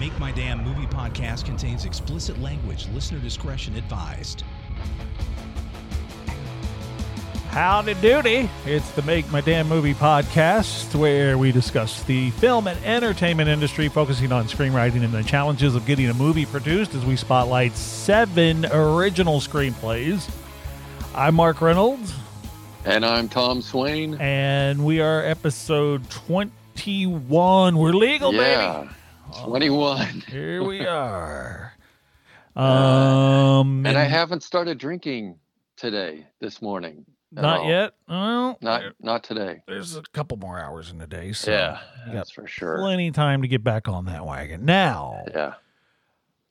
Make 0.00 0.18
My 0.18 0.32
Damn 0.32 0.64
Movie 0.64 0.86
podcast 0.86 1.44
contains 1.44 1.84
explicit 1.84 2.40
language. 2.40 2.88
Listener 2.94 3.18
discretion 3.18 3.76
advised. 3.76 4.44
Howdy 7.50 7.92
doody. 7.96 8.48
It's 8.64 8.90
the 8.92 9.02
Make 9.02 9.30
My 9.30 9.42
Damn 9.42 9.68
Movie 9.68 9.92
podcast 9.92 10.94
where 10.94 11.36
we 11.36 11.52
discuss 11.52 12.02
the 12.04 12.30
film 12.30 12.66
and 12.66 12.82
entertainment 12.82 13.50
industry, 13.50 13.90
focusing 13.90 14.32
on 14.32 14.46
screenwriting 14.46 15.04
and 15.04 15.12
the 15.12 15.22
challenges 15.22 15.74
of 15.74 15.84
getting 15.84 16.08
a 16.08 16.14
movie 16.14 16.46
produced 16.46 16.94
as 16.94 17.04
we 17.04 17.14
spotlight 17.14 17.76
seven 17.76 18.64
original 18.72 19.38
screenplays. 19.38 20.30
I'm 21.14 21.34
Mark 21.34 21.60
Reynolds. 21.60 22.14
And 22.86 23.04
I'm 23.04 23.28
Tom 23.28 23.60
Swain. 23.60 24.14
And 24.14 24.82
we 24.82 25.02
are 25.02 25.22
episode 25.26 26.08
21. 26.08 27.76
We're 27.76 27.92
legal, 27.92 28.32
yeah, 28.32 28.78
baby. 28.80 28.94
21. 29.30 30.06
Here 30.28 30.62
we 30.62 30.86
are. 30.86 31.72
Um, 32.56 33.86
and 33.86 33.96
I 33.96 34.04
haven't 34.04 34.42
started 34.42 34.78
drinking 34.78 35.36
today, 35.76 36.26
this 36.40 36.60
morning. 36.60 37.04
Not 37.32 37.60
all. 37.60 37.68
yet. 37.68 37.92
Well, 38.08 38.58
Not 38.60 38.82
not 39.00 39.22
today. 39.22 39.62
there's 39.68 39.94
a 39.94 40.02
couple 40.12 40.36
more 40.36 40.58
hours 40.58 40.90
in 40.90 40.98
the 40.98 41.06
day, 41.06 41.30
so 41.32 41.52
Yeah, 41.52 41.78
you 42.00 42.06
got 42.06 42.14
that's 42.14 42.30
for 42.32 42.46
sure. 42.48 42.78
plenty 42.78 43.06
of 43.08 43.14
time 43.14 43.42
to 43.42 43.48
get 43.48 43.62
back 43.62 43.88
on 43.88 44.06
that 44.06 44.26
wagon. 44.26 44.64
Now 44.64 45.24
Yeah. 45.32 45.54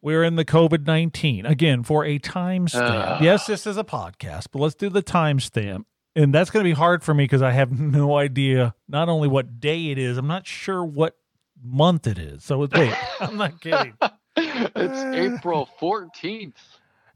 we're 0.02 0.24
in 0.24 0.38
the 0.38 0.46
COVID 0.46 0.88
nineteen 0.88 1.46
again 1.46 1.84
for 1.84 2.06
a 2.06 2.18
timestamp. 2.18 3.16
Ugh. 3.18 3.22
yes, 3.22 3.46
this 3.46 3.68
is 3.68 3.76
a 3.78 3.84
podcast, 3.84 4.48
but 4.54 4.60
let's 4.60 4.76
do 4.76 4.88
the 4.90 5.04
timestamp, 5.04 5.84
and 6.16 6.34
that's 6.34 6.50
going 6.50 6.64
to 6.64 6.70
be 6.70 6.76
hard 6.76 7.04
for 7.04 7.14
me 7.14 7.26
because 7.26 7.42
I 7.42 7.52
have 7.52 7.72
no 7.78 8.16
idea 8.18 8.74
not 8.88 9.10
only 9.10 9.28
what 9.28 9.60
day 9.60 9.88
it 9.92 9.98
is, 9.98 10.18
I'm 10.18 10.28
not 10.28 10.48
sure 10.48 10.82
what 10.86 11.18
month 11.64 12.08
it 12.08 12.18
is. 12.20 12.44
So 12.44 12.64
it's- 12.64 12.80
wait, 12.80 12.96
I'm 13.30 13.38
not 13.38 13.60
kidding. 13.62 13.94
it's 14.38 15.00
April 15.18 15.70
14th. 15.82 16.54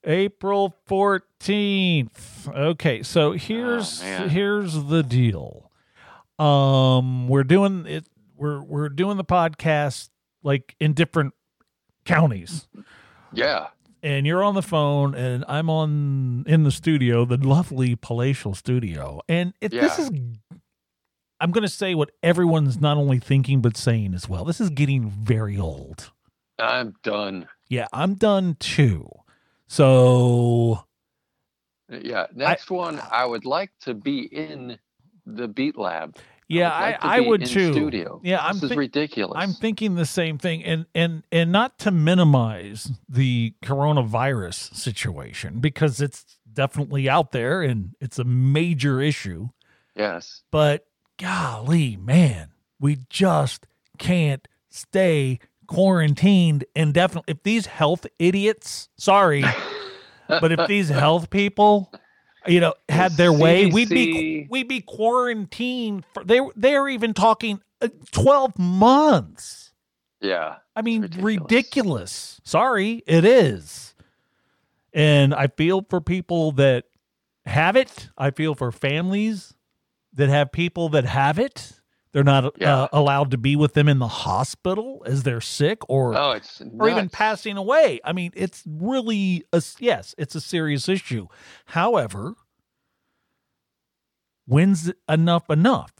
April 0.06 0.76
14th. 0.90 2.48
Okay, 2.56 3.04
so 3.04 3.32
here's 3.32 4.02
Oh, 4.04 4.28
here's 4.28 4.74
the 4.86 5.02
deal. 5.04 5.72
Um 6.40 7.28
we're 7.30 7.44
doing 7.44 7.86
it 7.86 8.08
we're 8.36 8.62
we're 8.62 8.90
doing 8.90 9.18
the 9.18 9.24
podcast 9.24 10.10
like 10.42 10.76
in 10.80 10.94
different 10.94 11.34
counties. 12.06 12.68
Yeah. 13.32 13.68
And 14.02 14.28
you're 14.28 14.44
on 14.44 14.56
the 14.56 14.62
phone 14.62 15.16
and 15.16 15.46
I'm 15.48 15.70
on 15.70 16.44
in 16.48 16.64
the 16.64 16.72
studio, 16.72 17.24
the 17.24 17.38
lovely 17.38 17.96
palatial 17.96 18.54
studio. 18.54 19.22
And 19.30 19.54
it, 19.62 19.72
this 19.72 19.98
is 20.00 20.12
I'm 21.44 21.52
going 21.52 21.64
to 21.64 21.70
say 21.70 21.94
what 21.94 22.12
everyone's 22.24 22.80
not 22.80 22.96
only 22.96 23.20
thinking 23.20 23.62
but 23.62 23.76
saying 23.76 24.14
as 24.14 24.30
well. 24.30 24.46
This 24.46 24.62
is 24.62 24.70
getting 24.70 25.10
very 25.10 25.58
old. 25.60 26.12
I'm 26.58 26.96
done. 27.04 27.48
Yeah, 27.68 27.88
I'm 27.92 28.14
done 28.14 28.56
too. 28.60 29.10
So 29.68 30.86
Yeah. 31.90 32.28
Next 32.34 32.72
one, 32.72 33.02
I 33.12 33.26
would 33.26 33.46
like 33.46 33.72
to 33.82 33.94
be 33.94 34.22
in 34.22 34.78
the 35.26 35.48
Beat 35.48 35.78
Lab. 35.78 36.16
yeah, 36.48 36.70
would 36.70 36.74
I, 36.74 36.90
like 36.92 37.00
to 37.02 37.08
I 37.08 37.20
be 37.20 37.28
would 37.28 37.42
in 37.42 37.48
too. 37.50 37.74
Studio. 37.74 38.22
Yeah, 38.24 38.38
this 38.38 38.62
I'm 38.62 38.64
is 38.66 38.70
thi- 38.72 38.78
ridiculous. 38.78 39.36
I'm 39.38 39.54
thinking 39.54 39.96
the 39.96 40.06
same 40.06 40.38
thing, 40.38 40.64
and 40.64 40.86
and 40.96 41.24
and 41.32 41.52
not 41.52 41.80
to 41.80 41.92
minimize 41.92 42.92
the 43.10 43.54
coronavirus 43.64 44.76
situation 44.76 45.60
because 45.60 46.00
it's 46.02 46.26
definitely 46.52 47.10
out 47.10 47.32
there 47.32 47.62
and 47.64 47.96
it's 48.00 48.20
a 48.20 48.24
major 48.24 49.02
issue. 49.02 49.50
yes. 49.96 50.44
But 50.52 50.86
golly, 51.18 51.98
man, 51.98 52.50
we 52.80 53.00
just 53.10 53.66
can't 53.98 54.48
stay 54.70 55.40
quarantined 55.68 56.66
indefinitely. 56.76 57.32
If 57.32 57.44
these 57.44 57.66
health 57.66 58.06
idiots, 58.20 58.90
sorry, 58.98 59.44
but 60.28 60.52
if 60.52 60.68
these 60.68 60.90
health 60.90 61.30
people, 61.30 61.92
you 62.46 62.60
know, 62.60 62.74
had 62.90 63.14
their 63.14 63.34
way, 63.34 63.68
we'd 63.68 63.90
be 63.90 64.48
we'd 64.50 64.68
be 64.68 64.82
quarantined. 64.82 66.06
For, 66.14 66.24
they 66.24 66.42
they're 66.56 66.88
even 66.88 67.14
talking 67.14 67.62
uh, 67.82 67.90
twelve 68.12 68.58
months. 68.58 69.72
Yeah. 70.22 70.58
I 70.76 70.82
mean, 70.82 71.02
ridiculous. 71.02 71.24
ridiculous. 71.24 72.42
Sorry, 72.46 73.04
it 73.06 73.26
is. 73.26 73.94
And 74.94 75.34
I 75.34 75.48
feel 75.48 75.86
for 75.90 76.00
people 76.00 76.54
that 76.54 76.86
have 77.46 77.76
it. 77.76 78.10
I 78.18 78.32
feel 78.32 78.56
for 78.56 78.72
families 78.72 79.54
that 80.14 80.30
have 80.30 80.52
people 80.52 80.90
that 80.90 81.06
have 81.06 81.40
it. 81.40 81.74
They're 82.12 82.24
not 82.24 82.54
Yeah. 82.62 82.84
uh, 82.84 82.88
allowed 82.94 83.32
to 83.32 83.38
be 83.38 83.56
with 83.56 83.74
them 83.74 83.88
in 83.90 83.98
the 83.98 84.08
hospital 84.08 85.02
as 85.08 85.24
they're 85.24 85.42
sick 85.42 85.80
or 85.90 86.16
Oh, 86.16 86.32
it's 86.32 86.62
or 86.62 86.88
even 86.90 87.10
passing 87.10 87.58
away. 87.58 88.00
I 88.04 88.14
mean, 88.14 88.32
it's 88.36 88.64
really 88.68 89.44
a 89.52 89.64
yes, 89.80 90.14
it's 90.18 90.36
a 90.36 90.42
serious 90.42 90.88
issue. 90.88 91.28
However, 91.66 92.36
when's 94.46 94.92
enough 95.10 95.50
enough? 95.50 95.92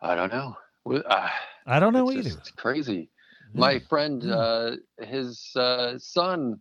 I 0.00 0.14
don't 0.14 0.32
know. 0.32 0.56
Uh, 0.86 1.28
I 1.66 1.80
don't 1.80 1.92
know 1.92 2.08
it's 2.10 2.18
either. 2.28 2.36
just 2.38 2.56
crazy. 2.56 3.10
My 3.52 3.80
friend, 3.80 4.22
Mm. 4.22 4.76
uh, 5.00 5.04
his 5.04 5.50
uh, 5.56 5.98
son 5.98 6.60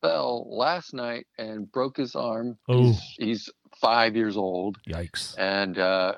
fell 0.00 0.46
last 0.56 0.94
night 0.94 1.26
and 1.38 1.70
broke 1.70 1.96
his 1.96 2.14
arm. 2.14 2.56
Oh. 2.68 2.82
He's, 2.84 3.00
he's 3.18 3.50
five 3.76 4.16
years 4.16 4.36
old, 4.36 4.78
Yikes. 4.88 5.34
and 5.38 5.78
uh, 5.78 6.14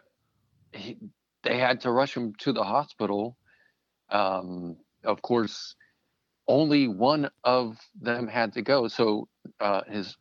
he, 0.73 0.99
they 1.43 1.59
had 1.59 1.81
to 1.83 1.91
rush 1.91 2.17
him 2.17 2.35
to 2.39 2.53
the 2.53 2.63
hospital. 2.63 3.37
Um, 4.11 4.77
of 5.05 5.23
course, 5.23 5.75
only 6.49 6.89
one 6.89 7.31
of 7.45 7.79
them 8.01 8.29
had 8.29 8.53
to 8.55 8.63
go, 8.63 8.89
so 8.89 9.29
uh, 9.61 9.83
his 9.89 10.17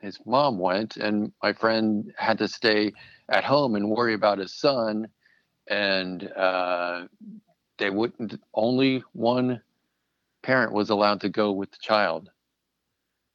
his 0.00 0.18
mom 0.26 0.58
went, 0.58 0.96
and 0.96 1.32
my 1.42 1.52
friend 1.52 2.12
had 2.18 2.38
to 2.38 2.48
stay 2.48 2.92
at 3.28 3.44
home 3.44 3.76
and 3.76 3.88
worry 3.88 4.14
about 4.14 4.38
his 4.38 4.52
son. 4.52 5.08
And 5.68 6.28
uh, 6.32 7.06
they 7.78 7.88
wouldn't. 7.88 8.40
Only 8.52 9.04
one 9.12 9.62
parent 10.42 10.72
was 10.72 10.90
allowed 10.90 11.20
to 11.20 11.28
go 11.28 11.52
with 11.52 11.70
the 11.70 11.78
child, 11.80 12.30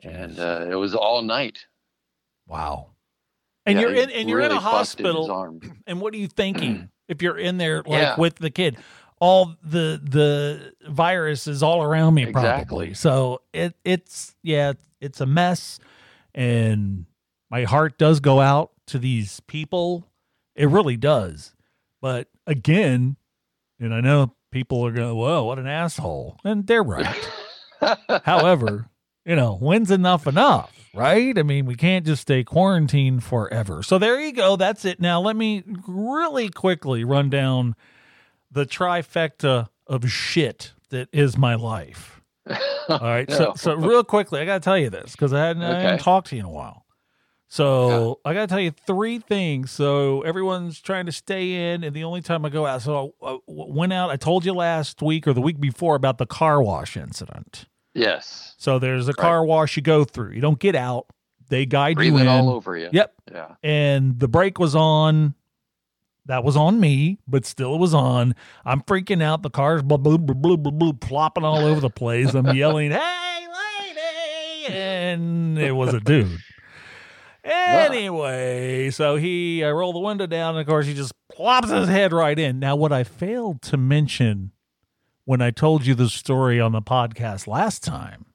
and 0.03 0.37
uh, 0.37 0.67
it 0.69 0.75
was 0.75 0.93
all 0.93 1.21
night. 1.21 1.65
Wow. 2.47 2.91
And 3.67 3.75
Yeah, 3.79 3.81
you're 3.87 3.93
in 3.95 4.09
and 4.09 4.29
you're 4.29 4.41
in 4.41 4.51
a 4.51 4.59
hospital 4.59 5.29
arm. 5.31 5.59
and 5.87 6.01
what 6.01 6.13
are 6.13 6.17
you 6.17 6.27
thinking 6.27 6.89
if 7.07 7.21
you're 7.21 7.37
in 7.37 7.57
there 7.57 7.77
like 7.83 8.01
Yeah. 8.01 8.15
with 8.19 8.35
the 8.37 8.49
kid? 8.49 8.77
All 9.19 9.55
the 9.63 9.99
the 10.03 10.73
virus 10.89 11.47
is 11.47 11.61
all 11.61 11.83
around 11.83 12.13
me 12.15 12.31
probably. 12.31 12.93
So 12.93 13.41
it 13.53 13.75
it's 13.83 14.35
yeah, 14.43 14.73
it's 15.01 15.21
a 15.21 15.25
mess 15.25 15.79
and 16.33 17.05
my 17.51 17.63
heart 17.63 17.97
does 17.97 18.19
go 18.19 18.39
out 18.39 18.71
to 18.87 18.99
these 18.99 19.39
people. 19.41 20.07
It 20.55 20.69
really 20.69 20.97
does. 20.97 21.53
But 22.01 22.27
again, 22.45 23.15
and 23.79 23.93
I 23.93 24.01
know 24.01 24.33
people 24.51 24.85
are 24.85 24.91
going, 24.91 25.15
"Whoa, 25.15 25.43
what 25.45 25.57
an 25.59 25.67
asshole." 25.67 26.37
And 26.43 26.65
they're 26.67 26.83
right. 26.83 27.29
However, 28.23 28.87
you 29.25 29.35
know, 29.35 29.55
when's 29.55 29.91
enough 29.91 30.27
enough, 30.27 30.71
right? 30.97 31.37
I 31.37 31.43
mean, 31.43 31.65
we 31.65 31.75
can't 31.75 32.05
just 32.05 32.23
stay 32.23 32.43
quarantined 32.43 33.23
forever. 33.23 33.83
So 33.83 33.97
there 33.97 34.19
you 34.19 34.33
go. 34.33 34.55
That's 34.55 34.83
it. 34.85 34.99
Now, 34.99 35.21
let 35.21 35.35
me 35.35 35.63
really 35.87 36.49
quickly 36.49 37.03
run 37.03 37.29
down 37.29 37.75
the 38.51 38.65
trifecta 38.65 39.69
of 39.85 40.09
shit 40.09 40.73
that 40.89 41.09
is 41.13 41.37
my 41.37 41.55
life. 41.55 42.21
All 42.89 42.99
right. 42.99 43.29
So, 43.31 43.43
No. 43.45 43.53
so 43.55 43.75
real 43.75 44.03
quickly, 44.03 44.39
I 44.41 44.45
got 44.45 44.55
to 44.61 44.65
tell 44.65 44.77
you 44.77 44.89
this 44.89 45.11
because 45.11 45.33
I 45.33 45.39
hadn't, 45.47 45.63
I 45.63 45.79
hadn't 45.79 45.99
talked 45.99 46.27
to 46.29 46.35
you 46.35 46.41
in 46.41 46.45
a 46.45 46.49
while. 46.49 46.85
So 47.49 48.19
I 48.25 48.33
got 48.33 48.41
to 48.41 48.47
tell 48.47 48.59
you 48.59 48.71
three 48.71 49.19
things. 49.19 49.71
So 49.71 50.21
everyone's 50.23 50.81
trying 50.81 51.05
to 51.05 51.13
stay 51.13 51.73
in, 51.73 51.83
and 51.85 51.95
the 51.95 52.03
only 52.03 52.21
time 52.21 52.45
I 52.45 52.49
go 52.49 52.65
out, 52.65 52.81
so 52.81 53.13
uh, 53.21 53.25
I 53.25 53.33
I 53.35 53.39
went 53.47 53.93
out. 53.93 54.09
I 54.09 54.17
told 54.17 54.45
you 54.45 54.53
last 54.53 55.01
week 55.01 55.27
or 55.27 55.33
the 55.33 55.39
week 55.41 55.59
before 55.59 55.95
about 55.95 56.17
the 56.17 56.25
car 56.25 56.61
wash 56.61 56.97
incident. 56.97 57.65
Yes, 57.97 58.55
So 58.57 58.79
there's 58.79 59.07
a 59.07 59.13
car 59.13 59.43
wash 59.45 59.75
you 59.75 59.81
go 59.83 60.03
through. 60.03 60.31
You 60.33 60.41
don't 60.41 60.59
get 60.59 60.75
out. 60.75 61.07
They 61.49 61.65
guide 61.65 61.95
breathe 61.95 62.13
you 62.13 62.19
in. 62.19 62.27
all 62.27 62.49
over 62.49 62.75
you. 62.77 62.89
Yep. 62.91 63.13
Yeah. 63.31 63.55
And 63.63 64.19
the 64.19 64.27
brake 64.27 64.59
was 64.59 64.75
on. 64.75 65.33
That 66.25 66.43
was 66.43 66.57
on 66.57 66.79
me, 66.81 67.19
but 67.25 67.45
still 67.45 67.75
it 67.75 67.77
was 67.77 67.93
on. 67.93 68.35
I'm 68.65 68.81
freaking 68.81 69.23
out. 69.23 69.43
The 69.43 69.49
car's 69.49 69.81
blah, 69.81 69.95
blah, 69.95 70.17
blah, 70.17 70.33
blah, 70.35 70.57
blah, 70.57 70.71
blah, 70.71 70.91
plopping 70.91 71.45
all 71.45 71.59
over 71.59 71.79
the 71.79 71.89
place. 71.89 72.33
I'm 72.33 72.53
yelling, 72.53 72.91
hey, 72.91 73.47
lady. 74.67 74.73
And 74.73 75.57
it 75.57 75.71
was 75.71 75.93
a 75.93 76.01
dude. 76.01 76.37
Anyway, 77.45 78.89
so 78.89 79.15
he, 79.15 79.63
I 79.63 79.71
roll 79.71 79.93
the 79.93 79.99
window 79.99 80.27
down, 80.27 80.55
and 80.55 80.59
of 80.59 80.67
course, 80.67 80.85
he 80.85 80.93
just 80.93 81.13
plops 81.31 81.69
his 81.69 81.87
head 81.87 82.11
right 82.11 82.37
in. 82.37 82.59
Now, 82.59 82.75
what 82.75 82.91
I 82.91 83.05
failed 83.05 83.61
to 83.63 83.77
mention 83.77 84.51
when 85.27 85.41
I 85.41 85.51
told 85.51 85.85
you 85.85 85.93
the 85.93 86.07
story 86.07 86.57
on 86.61 86.71
the 86.71 86.81
podcast 86.81 87.47
last 87.47 87.83
time 87.83 88.25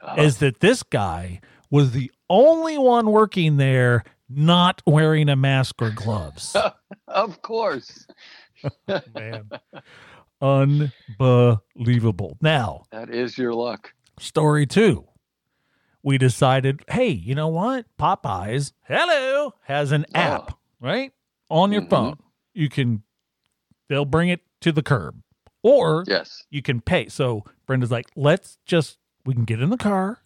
Uh, 0.00 0.14
is 0.18 0.38
that 0.38 0.60
this 0.60 0.84
guy 0.84 1.40
was 1.68 1.90
the 1.90 2.12
only 2.30 2.78
one 2.78 3.10
working 3.10 3.56
there 3.56 4.04
not 4.28 4.80
wearing 4.86 5.28
a 5.28 5.34
mask 5.34 5.82
or 5.82 5.90
gloves. 5.90 6.54
of 7.08 7.42
course. 7.42 8.06
Man. 9.14 9.50
unbelievable. 10.40 12.36
Now, 12.40 12.84
That 12.92 13.10
is 13.10 13.36
your 13.36 13.52
luck. 13.54 13.92
story 14.20 14.64
two. 14.66 15.08
We 16.04 16.18
decided, 16.18 16.82
hey, 16.88 17.08
you 17.08 17.34
know 17.34 17.48
what? 17.48 17.86
Popeyes, 17.98 18.72
hello, 18.84 19.54
has 19.64 19.90
an 19.90 20.06
Oh. 20.14 20.18
app, 20.20 20.56
right? 20.80 21.12
On 21.50 21.72
your 21.72 21.82
Mhm. 21.82 21.90
phone. 21.90 22.18
You 22.54 22.68
can, 22.68 23.02
they'll 23.88 24.04
bring 24.04 24.28
it 24.28 24.42
to 24.60 24.70
the 24.70 24.82
curb 24.82 25.20
or 25.62 26.04
Yes. 26.06 26.44
you 26.50 26.62
can 26.62 26.80
pay. 26.80 27.08
So 27.08 27.44
Brenda's 27.66 27.90
like, 27.90 28.06
let's 28.16 28.58
just, 28.66 28.98
we 29.24 29.34
can 29.34 29.44
get 29.44 29.60
in 29.60 29.70
the 29.70 29.76
car. 29.76 30.20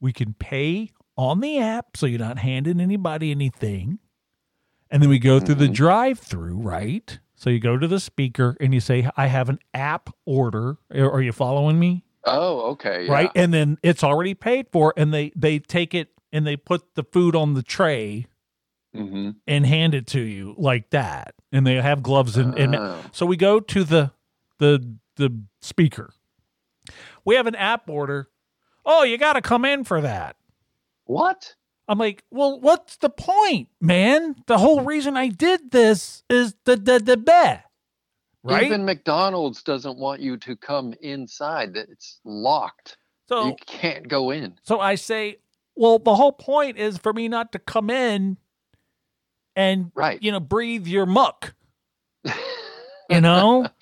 We 0.00 0.12
can 0.12 0.34
pay 0.34 0.90
on 1.16 1.40
the 1.40 1.58
app 1.58 1.96
so 1.96 2.06
you're 2.06 2.18
not 2.20 2.38
handing 2.38 2.80
anybody 2.80 3.30
anything. 3.30 3.98
And 4.90 5.02
then 5.02 5.10
we 5.10 5.18
go 5.18 5.40
through 5.40 5.56
the 5.56 5.66
Mhm. 5.68 5.74
drive 5.74 6.18
through, 6.18 6.56
right? 6.58 7.18
So 7.34 7.50
you 7.50 7.58
go 7.60 7.76
to 7.76 7.86
the 7.88 8.00
speaker 8.00 8.56
and 8.60 8.72
you 8.72 8.80
say, 8.80 9.08
I 9.16 9.26
have 9.26 9.48
an 9.48 9.58
app 9.74 10.10
order. 10.24 10.78
Are 10.94 11.10
are 11.12 11.22
you 11.22 11.32
following 11.32 11.78
me? 11.78 12.04
Oh, 12.24 12.70
okay. 12.72 13.06
Yeah. 13.06 13.12
Right. 13.12 13.30
And 13.34 13.52
then 13.54 13.78
it's 13.82 14.02
already 14.04 14.34
paid 14.34 14.66
for 14.72 14.92
and 14.96 15.12
they, 15.14 15.32
they 15.36 15.58
take 15.58 15.94
it 15.94 16.08
and 16.32 16.46
they 16.46 16.56
put 16.56 16.94
the 16.94 17.04
food 17.04 17.34
on 17.36 17.54
the 17.54 17.62
tray 17.62 18.26
Mm-hmm. 18.96 19.30
and 19.46 19.66
hand 19.66 19.94
it 19.94 20.06
to 20.08 20.20
you 20.20 20.54
like 20.56 20.90
that. 20.90 21.34
And 21.52 21.66
they 21.66 21.74
have 21.80 22.02
gloves 22.02 22.36
and, 22.38 22.58
and 22.58 22.74
Oh. 22.74 22.98
so 23.12 23.26
we 23.26 23.36
go 23.36 23.60
to 23.60 23.84
the 23.84 24.12
the 24.58 24.96
the 25.16 25.36
speaker. 25.62 26.12
We 27.24 27.34
have 27.34 27.46
an 27.46 27.54
app 27.54 27.88
order. 27.88 28.28
Oh, 28.84 29.02
you 29.02 29.18
got 29.18 29.34
to 29.34 29.42
come 29.42 29.64
in 29.64 29.84
for 29.84 30.00
that. 30.00 30.36
What? 31.04 31.54
I'm 31.88 31.98
like, 31.98 32.22
well, 32.30 32.60
what's 32.60 32.96
the 32.96 33.10
point, 33.10 33.68
man? 33.80 34.36
The 34.46 34.58
whole 34.58 34.82
reason 34.82 35.16
I 35.16 35.28
did 35.28 35.70
this 35.70 36.22
is 36.28 36.54
the 36.64 36.76
the 36.76 36.98
the 36.98 37.16
bet, 37.16 37.64
right? 38.42 38.64
Even 38.64 38.84
McDonald's 38.84 39.62
doesn't 39.62 39.98
want 39.98 40.20
you 40.20 40.36
to 40.38 40.56
come 40.56 40.94
inside. 41.00 41.74
That 41.74 41.88
it's 41.90 42.20
locked. 42.24 42.98
so 43.28 43.46
you 43.46 43.56
can't 43.66 44.06
go 44.08 44.30
in. 44.30 44.54
so 44.62 44.80
I 44.80 44.96
say, 44.96 45.38
well, 45.76 45.98
the 45.98 46.14
whole 46.14 46.32
point 46.32 46.76
is 46.76 46.98
for 46.98 47.12
me 47.12 47.28
not 47.28 47.52
to 47.52 47.58
come 47.58 47.88
in 47.90 48.36
and 49.56 49.90
Right. 49.94 50.22
you 50.22 50.30
know 50.30 50.40
breathe 50.40 50.86
your 50.86 51.06
muck. 51.06 51.54
you 53.08 53.20
know? 53.20 53.66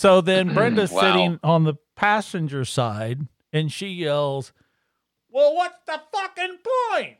So 0.00 0.22
then 0.22 0.48
Brenda's 0.54 0.90
Wow. 0.90 1.00
sitting 1.02 1.40
on 1.44 1.64
the 1.64 1.74
passenger 1.94 2.64
side 2.64 3.28
and 3.52 3.70
she 3.70 3.88
yells, 3.88 4.54
Well, 5.30 5.54
what's 5.54 5.76
the 5.86 6.00
fucking 6.12 6.58
point? 6.96 7.16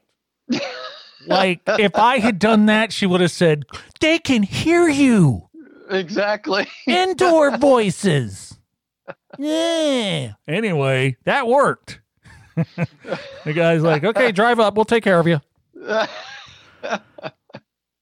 Like, 1.27 1.61
if 1.67 1.97
I 1.97 2.19
had 2.19 2.39
done 2.39 2.65
that, 2.65 2.95
she 2.95 3.05
would 3.05 3.21
have 3.21 3.31
said, 3.31 3.67
They 4.01 4.19
can 4.19 4.43
hear 4.43 4.89
you. 4.89 5.51
exactly. 5.91 6.67
Indoor 6.87 7.55
voices. 7.59 8.59
Yeah. 9.39 10.33
Anyway, 10.49 11.19
that 11.25 11.47
worked. 11.47 12.01
the 12.57 13.53
guy's 13.53 13.83
like, 13.83 14.03
Okay, 14.05 14.33
drive 14.33 14.59
up. 14.61 14.77
We'll 14.77 14.87
take 14.87 15.05
care 15.05 15.21
of 15.21 15.27
you. 15.29 15.43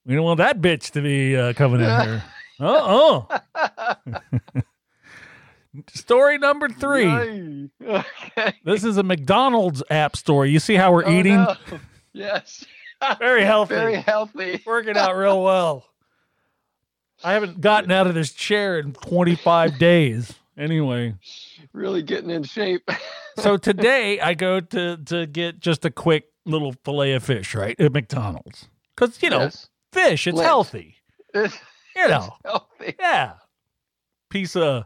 We 0.05 0.15
don't 0.15 0.23
want 0.23 0.37
that 0.37 0.61
bitch 0.61 0.91
to 0.91 1.01
be 1.01 1.35
uh, 1.35 1.51
coming 1.51 1.81
in 1.81 2.01
here. 2.01 2.23
Uh 2.59 3.27
oh. 3.27 3.27
Story 5.93 6.37
number 6.39 6.67
three. 6.67 7.69
Okay. 7.81 8.53
This 8.63 8.83
is 8.83 8.97
a 8.97 9.03
McDonald's 9.03 9.83
app 9.89 10.15
story. 10.15 10.49
You 10.49 10.59
see 10.59 10.75
how 10.75 10.91
we're 10.91 11.05
Oh, 11.05 11.11
eating? 11.11 11.35
no. 11.35 11.55
Yes. 12.11 12.65
Very 13.19 13.43
healthy. 13.45 13.75
Very 13.75 13.95
healthy. 13.95 14.61
Working 14.65 14.97
out 14.97 15.15
real 15.15 15.43
well. 15.43 15.85
I 17.23 17.33
haven't 17.33 17.61
gotten 17.61 17.91
out 17.91 18.07
of 18.07 18.15
this 18.15 18.33
chair 18.33 18.79
in 18.79 18.93
25 18.93 19.77
days. 19.77 20.33
Anyway, 20.57 21.13
Really 21.71 22.01
getting 22.01 22.31
in 22.31 22.43
shape. 22.43 22.89
so 23.37 23.57
today 23.57 24.19
I 24.19 24.33
go 24.33 24.59
to 24.59 24.97
to 25.05 25.27
get 25.27 25.59
just 25.59 25.85
a 25.85 25.91
quick 25.91 26.25
little 26.45 26.73
fillet 26.83 27.13
of 27.13 27.23
fish, 27.23 27.53
right, 27.55 27.79
at 27.79 27.93
McDonald's. 27.93 28.67
Cuz 28.97 29.21
you 29.21 29.29
know, 29.29 29.41
Yes. 29.41 29.69
fish, 29.93 30.25
it's 30.27 30.35
Lent. 30.35 30.47
healthy. 30.47 30.95
It's 31.33 31.55
You 32.03 32.07
know. 32.09 32.33
healthy. 32.45 32.95
Yeah. 32.99 33.33
Piece 34.29 34.55
of 34.55 34.85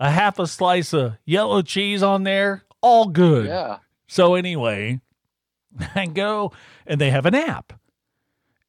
a 0.00 0.10
half 0.10 0.38
a 0.38 0.46
slice 0.46 0.92
of 0.92 1.14
yellow 1.24 1.62
cheese 1.62 2.02
on 2.02 2.22
there, 2.22 2.64
all 2.80 3.06
good. 3.06 3.46
Yeah. 3.46 3.78
So 4.06 4.34
anyway, 4.34 5.00
I 5.94 6.06
go 6.06 6.52
and 6.86 7.00
they 7.00 7.10
have 7.10 7.26
an 7.26 7.34
app. 7.34 7.72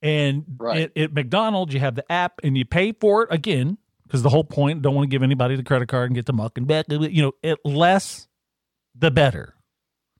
And 0.01 0.43
Right. 0.57 0.91
at, 0.95 0.97
at 0.97 1.13
McDonald's, 1.13 1.73
you 1.73 1.79
have 1.79 1.95
the 1.95 2.09
app 2.11 2.39
and 2.43 2.57
you 2.57 2.65
pay 2.65 2.91
for 2.93 3.23
it 3.23 3.29
again 3.31 3.77
because 4.05 4.23
the 4.23 4.29
whole 4.29 4.43
point 4.43 4.81
don't 4.81 4.95
want 4.95 5.09
to 5.09 5.09
give 5.13 5.23
anybody 5.23 5.55
the 5.55 5.63
credit 5.63 5.87
card 5.87 6.07
and 6.09 6.15
get 6.15 6.25
the 6.25 6.33
muck 6.33 6.57
and 6.57 6.67
back. 6.67 6.85
You 6.89 7.21
know, 7.21 7.31
it 7.43 7.59
less 7.63 8.27
the 8.95 9.11
better. 9.11 9.55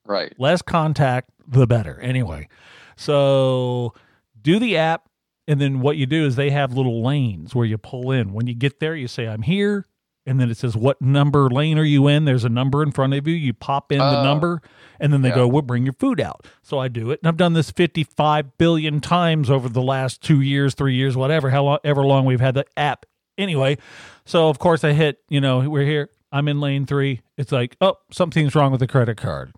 Right. 0.06 0.32
Less 0.38 0.62
contact, 0.62 1.30
the 1.46 1.66
better. 1.66 1.98
Anyway, 2.00 2.48
so 2.96 3.92
do 4.40 4.58
the 4.58 4.76
app. 4.76 5.08
And 5.50 5.60
then 5.60 5.80
what 5.80 5.96
you 5.96 6.06
do 6.06 6.24
is 6.26 6.36
they 6.36 6.50
have 6.50 6.74
little 6.74 7.02
lanes 7.02 7.56
where 7.56 7.66
you 7.66 7.76
pull 7.76 8.12
in. 8.12 8.32
When 8.32 8.46
you 8.46 8.54
get 8.54 8.78
there, 8.78 8.94
you 8.94 9.08
say, 9.08 9.26
I'm 9.26 9.42
here. 9.42 9.84
And 10.24 10.38
then 10.38 10.48
it 10.48 10.56
says, 10.58 10.76
What 10.76 11.02
number 11.02 11.48
lane 11.50 11.76
are 11.76 11.82
you 11.82 12.06
in? 12.06 12.24
There's 12.24 12.44
a 12.44 12.48
number 12.48 12.84
in 12.84 12.92
front 12.92 13.14
of 13.14 13.26
you. 13.26 13.34
You 13.34 13.52
pop 13.52 13.90
in 13.90 13.98
the 13.98 14.18
Oh. 14.18 14.22
number, 14.22 14.62
and 15.00 15.12
then 15.12 15.22
they 15.22 15.30
Yeah. 15.30 15.34
go, 15.36 15.48
We'll 15.48 15.62
bring 15.62 15.82
your 15.84 15.94
food 15.94 16.20
out. 16.20 16.46
So 16.62 16.78
I 16.78 16.86
do 16.86 17.10
it. 17.10 17.18
And 17.20 17.26
I've 17.26 17.36
done 17.36 17.54
this 17.54 17.72
55 17.72 18.58
billion 18.58 19.00
times 19.00 19.50
over 19.50 19.68
the 19.68 19.82
last 19.82 20.22
two 20.22 20.40
years, 20.40 20.74
three 20.74 20.94
years, 20.94 21.16
whatever, 21.16 21.50
how 21.50 21.64
long, 21.64 21.78
long 21.84 22.24
we've 22.26 22.38
had 22.38 22.54
the 22.54 22.64
app. 22.76 23.06
Anyway, 23.36 23.76
so 24.24 24.48
of 24.50 24.60
course 24.60 24.84
I 24.84 24.92
hit, 24.92 25.18
you 25.28 25.40
know, 25.40 25.68
we're 25.68 25.84
here. 25.86 26.10
I'm 26.30 26.46
in 26.46 26.60
lane 26.60 26.86
three. 26.86 27.22
It's 27.36 27.50
like, 27.50 27.76
Oh, 27.80 27.96
something's 28.12 28.54
wrong 28.54 28.70
with 28.70 28.80
the 28.80 28.86
credit 28.86 29.16
card. 29.16 29.52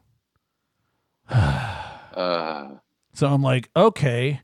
Uh, 2.14 2.68
So 3.14 3.26
I'm 3.26 3.42
like, 3.42 3.68
okay, 3.76 4.40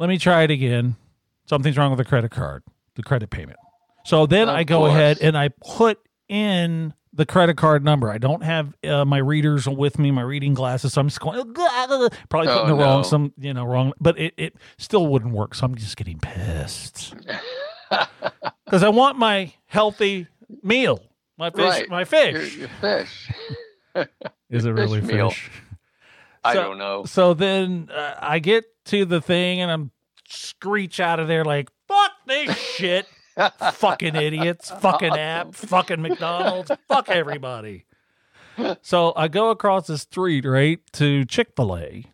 let 0.00 0.08
me 0.08 0.18
try 0.18 0.42
it 0.42 0.50
again. 0.50 0.96
Something's 1.46 1.76
wrong 1.78 1.90
with 1.90 1.98
the 1.98 2.04
credit 2.04 2.30
card, 2.32 2.64
the 2.96 3.02
credit 3.04 3.30
payment. 3.30 3.58
So 4.04 4.26
then 4.26 4.48
Of 4.48 4.56
I 4.56 4.64
go 4.64 4.78
course. 4.80 4.90
ahead 4.92 5.18
and 5.20 5.36
I 5.38 5.48
put 5.48 6.00
in 6.28 6.94
the 7.12 7.26
credit 7.26 7.56
card 7.56 7.84
number. 7.84 8.10
I 8.10 8.18
don't 8.18 8.42
have 8.42 8.72
uh, 8.84 9.04
my 9.04 9.18
readers 9.18 9.68
with 9.68 9.98
me, 9.98 10.10
my 10.10 10.22
reading 10.22 10.54
glasses. 10.54 10.92
So 10.94 11.00
I'm 11.00 11.08
just 11.08 11.20
going, 11.20 11.34
probably 11.54 12.08
putting 12.30 12.48
Oh, 12.48 12.66
the 12.66 12.74
wrong, 12.74 13.04
some, 13.04 13.32
you 13.38 13.52
know, 13.52 13.64
wrong, 13.64 13.92
but 14.00 14.18
it, 14.18 14.32
it 14.36 14.54
still 14.78 15.06
wouldn't 15.06 15.32
work. 15.34 15.54
So 15.54 15.66
I'm 15.66 15.74
just 15.74 15.96
getting 15.96 16.18
pissed 16.18 17.14
because 18.64 18.82
I 18.82 18.88
want 18.88 19.18
my 19.18 19.52
healthy 19.66 20.28
meal, 20.62 21.02
my 21.36 21.50
fish, 21.50 21.58
Right. 21.64 21.88
my 21.90 22.04
fish. 22.04 22.56
your 22.56 22.68
fish. 22.80 23.30
Is 24.50 24.64
it 24.64 24.74
fish 24.74 24.88
really 24.88 25.00
meal. 25.02 25.34
I 26.44 26.54
So- 26.54 26.62
don't 26.62 26.78
know. 26.78 27.04
So 27.04 27.34
then 27.34 27.88
uh, 27.94 28.14
I 28.20 28.38
get 28.38 28.64
to 28.86 29.04
the 29.04 29.20
thing 29.20 29.60
and 29.60 29.70
I'm 29.70 29.90
screech 30.28 31.00
out 31.00 31.20
of 31.20 31.28
there 31.28 31.44
like, 31.44 31.68
fuck 31.88 32.12
this 32.26 32.56
shit. 32.56 33.06
fucking 33.72 34.16
idiots. 34.16 34.70
Fucking 34.80 35.16
app. 35.16 35.54
Fucking 35.54 36.02
McDonald's. 36.02 36.70
fuck 36.88 37.08
everybody. 37.08 37.86
So 38.82 39.12
I 39.16 39.28
go 39.28 39.50
across 39.50 39.86
the 39.86 39.96
street, 39.96 40.44
right, 40.44 40.78
to 40.94 41.24
Chick 41.24 41.52
fil 41.56 41.76
A, 41.76 42.04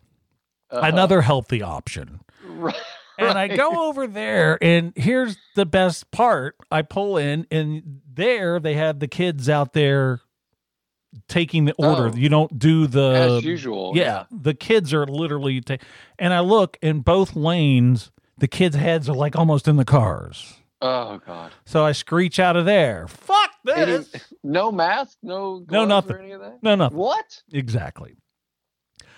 Uh-huh. 0.71 0.81
another 0.87 1.21
healthy 1.21 1.61
option. 1.61 2.21
Right. 2.45 2.75
And 3.19 3.37
I 3.37 3.47
go 3.49 3.87
over 3.89 4.07
there, 4.07 4.57
and 4.61 4.93
here's 4.95 5.37
the 5.55 5.65
best 5.65 6.09
part. 6.11 6.55
I 6.71 6.83
pull 6.83 7.17
in, 7.17 7.45
and 7.51 7.99
there 8.13 8.59
they 8.61 8.75
have 8.75 8.99
the 8.99 9.07
kids 9.09 9.49
out 9.49 9.73
there 9.73 10.21
taking 11.27 11.65
the 11.65 11.73
order. 11.73 12.09
Oh. 12.13 12.15
You 12.15 12.29
don't 12.29 12.57
do 12.59 12.87
the 12.87 13.37
As 13.37 13.43
usual. 13.43 13.93
yeah, 13.95 14.25
the 14.31 14.53
kids 14.53 14.93
are 14.93 15.05
literally, 15.05 15.61
ta- 15.61 15.77
and 16.19 16.33
I 16.33 16.39
look 16.41 16.77
in 16.81 17.01
both 17.01 17.35
lanes. 17.35 18.11
The 18.37 18.47
kids' 18.47 18.75
heads 18.75 19.09
are 19.09 19.15
like 19.15 19.35
almost 19.35 19.67
in 19.67 19.77
the 19.77 19.85
cars. 19.85 20.55
Oh 20.81 21.19
God. 21.25 21.51
So 21.65 21.83
I 21.83 21.91
screech 21.93 22.39
out 22.39 22.55
of 22.55 22.65
there. 22.65 23.07
Fuck 23.07 23.51
this! 23.63 24.13
no 24.43 24.71
mask, 24.71 25.17
no 25.23 25.65
No, 25.69 25.85
nothing. 25.85 26.15
or 26.15 26.19
any 26.19 26.31
of 26.33 26.41
that. 26.41 26.59
No, 26.61 26.75
nothing. 26.75 26.97
What? 26.97 27.41
Exactly. 27.51 28.15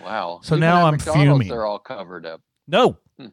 Wow. 0.02 0.40
So 0.42 0.56
Even 0.56 0.62
now 0.62 0.86
I'm 0.86 0.94
McDonald's, 0.94 1.22
fuming. 1.30 1.48
They're 1.50 1.66
all 1.66 1.80
covered 1.80 2.26
up. 2.26 2.42
No. 2.68 2.98
Hmm. 3.20 3.26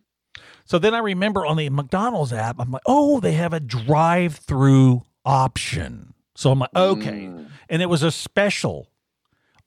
So 0.65 0.81
then 0.81 0.93
I 0.95 0.99
remember 0.99 1.47
on 1.47 1.57
the 1.57 1.71
McDonald's 1.71 2.33
app, 2.33 2.57
I'm 2.59 2.73
like, 2.73 2.83
oh, 2.87 3.21
they 3.21 3.33
have 3.35 3.53
a 3.53 3.61
drive-through 3.61 5.03
option. 5.25 6.15
So 6.37 6.51
I'm 6.53 6.59
like, 6.59 6.71
okay. 6.77 7.27
Mm. 7.27 7.49
And 7.69 7.83
it 7.83 7.87
was 7.87 8.03
a 8.03 8.11
special. 8.11 8.89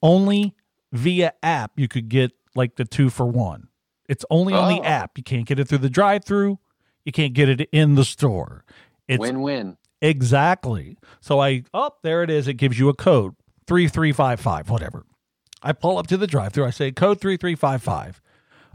Only 0.02 0.54
via 0.92 1.34
app 1.42 1.72
you 1.76 1.88
could 1.88 2.08
get 2.08 2.32
like 2.54 2.76
the 2.76 2.84
two 2.84 3.10
for 3.10 3.26
one. 3.26 3.68
It's 4.08 4.24
only 4.30 4.54
on 4.54 4.72
the 4.72 4.80
Oh. 4.80 4.84
app. 4.84 5.18
You 5.18 5.24
can't 5.24 5.46
get 5.46 5.58
it 5.60 5.68
through 5.68 5.78
the 5.78 5.90
drive-through. 5.90 6.58
You 7.04 7.12
can't 7.12 7.32
get 7.34 7.48
it 7.48 7.68
in 7.72 7.94
the 7.94 8.04
store. 8.04 8.64
It's 9.08 9.20
Win-win. 9.20 9.76
Exactly. 10.00 10.96
So 11.20 11.40
I, 11.40 11.64
oh, 11.74 11.90
there 12.02 12.22
it 12.22 12.30
is. 12.30 12.48
It 12.48 12.54
gives 12.54 12.78
you 12.78 12.88
a 12.88 12.94
code 12.94 13.34
3355, 13.66 14.70
whatever. 14.70 15.04
I 15.62 15.72
pull 15.72 15.98
up 15.98 16.06
to 16.08 16.16
the 16.16 16.26
drive 16.26 16.52
through. 16.52 16.64
I 16.64 16.70
say, 16.70 16.90
code 16.90 17.20
3355. 17.20 18.20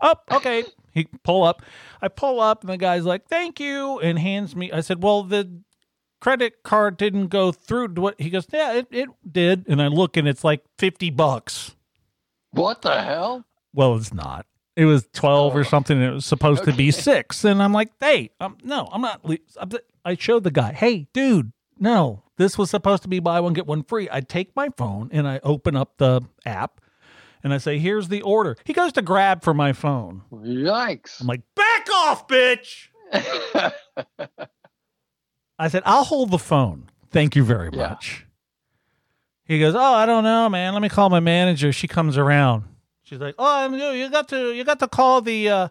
Oh, 0.01 0.15
okay. 0.31 0.63
He 0.91 1.07
pull 1.23 1.43
up. 1.43 1.61
I 2.01 2.07
pull 2.07 2.39
up, 2.39 2.61
and 2.61 2.69
the 2.69 2.77
guy's 2.77 3.05
like, 3.05 3.27
thank 3.27 3.59
you, 3.59 3.99
and 3.99 4.17
hands 4.19 4.55
me. 4.55 4.71
I 4.71 4.81
said, 4.81 5.01
well, 5.03 5.23
the 5.23 5.49
credit 6.25 6.63
card 6.63 6.97
didn't 6.97 7.27
go 7.27 7.51
through. 7.51 7.89
What 7.89 8.19
he 8.19 8.31
goes, 8.31 8.47
yeah, 8.51 8.73
it, 8.73 8.87
it 8.89 9.09
did. 9.31 9.67
And 9.67 9.79
I 9.79 9.89
look 9.89 10.17
and 10.17 10.27
it's 10.27 10.43
like 10.43 10.63
50 10.79 11.11
bucks. 11.11 11.75
What 12.49 12.81
the 12.81 12.99
hell? 12.99 13.45
Well, 13.75 13.95
it's 13.95 14.11
not. 14.11 14.47
It 14.75 14.85
was 14.85 15.07
12 15.13 15.55
or 15.55 15.63
something. 15.63 15.95
And 15.95 16.05
it 16.07 16.13
was 16.15 16.25
supposed 16.25 16.63
to 16.63 16.73
be 16.73 16.89
six. 16.89 17.45
And 17.45 17.61
I'm 17.61 17.73
like, 17.73 17.91
hey, 17.99 18.31
um, 18.39 18.57
no, 18.63 18.89
I'm 18.91 19.01
not. 19.01 19.23
I 20.03 20.15
showed 20.15 20.43
the 20.43 20.49
guy, 20.49 20.73
hey, 20.73 21.07
dude, 21.13 21.51
no, 21.77 22.23
this 22.37 22.57
was 22.57 22.71
supposed 22.71 23.03
to 23.03 23.07
be 23.07 23.19
buy 23.19 23.39
one, 23.39 23.53
get 23.53 23.67
one 23.67 23.83
free. 23.83 24.09
I 24.11 24.21
take 24.21 24.55
my 24.55 24.69
phone 24.75 25.09
and 25.13 25.27
I 25.27 25.39
open 25.43 25.75
up 25.75 25.99
the 25.99 26.21
app 26.43 26.81
and 27.43 27.53
I 27.53 27.59
say, 27.59 27.77
here's 27.77 28.07
the 28.07 28.23
order. 28.23 28.57
He 28.63 28.73
goes 28.73 28.93
to 28.93 29.03
grab 29.03 29.43
for 29.43 29.53
my 29.53 29.73
phone. 29.73 30.23
Yikes. 30.33 31.21
I'm 31.21 31.27
like, 31.27 31.43
back 31.55 31.87
off, 31.91 32.27
bitch. 32.27 32.87
I 35.57 35.67
said, 35.69 35.83
I'll 35.85 36.03
hold 36.03 36.31
the 36.31 36.37
phone. 36.39 36.89
Thank 37.11 37.35
you 37.35 37.43
very 37.43 37.69
Yeah. 37.73 37.89
much. 37.89 38.25
He 39.45 39.59
goes, 39.59 39.75
Oh, 39.75 39.79
I 39.93 40.05
don't 40.05 40.23
know, 40.23 40.49
man. 40.49 40.73
Let 40.73 40.81
me 40.81 40.89
call 40.89 41.09
my 41.09 41.19
manager. 41.19 41.71
She 41.71 41.87
comes 41.87 42.17
around. 42.17 42.63
She's 43.03 43.19
like, 43.19 43.35
Oh, 43.37 43.45
I'm- 43.61 43.73
you 43.75 43.85
you 43.91 44.09
got 44.09 44.27
to 44.29 44.51
you 44.51 44.63
got 44.63 44.79
to 44.79 44.87
call 44.87 45.21
the 45.21 45.49
uh, 45.49 45.67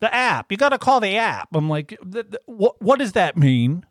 the 0.00 0.14
app. 0.14 0.52
You 0.52 0.58
got 0.58 0.68
to 0.70 0.78
call 0.78 1.00
the 1.00 1.16
app. 1.16 1.48
I'm 1.54 1.68
like, 1.70 1.88
"Th- 1.88 2.26
th- 2.30 2.42
what 2.44 2.80
what 2.82 2.98
does 2.98 3.12
that 3.12 3.36
mean? 3.36 3.84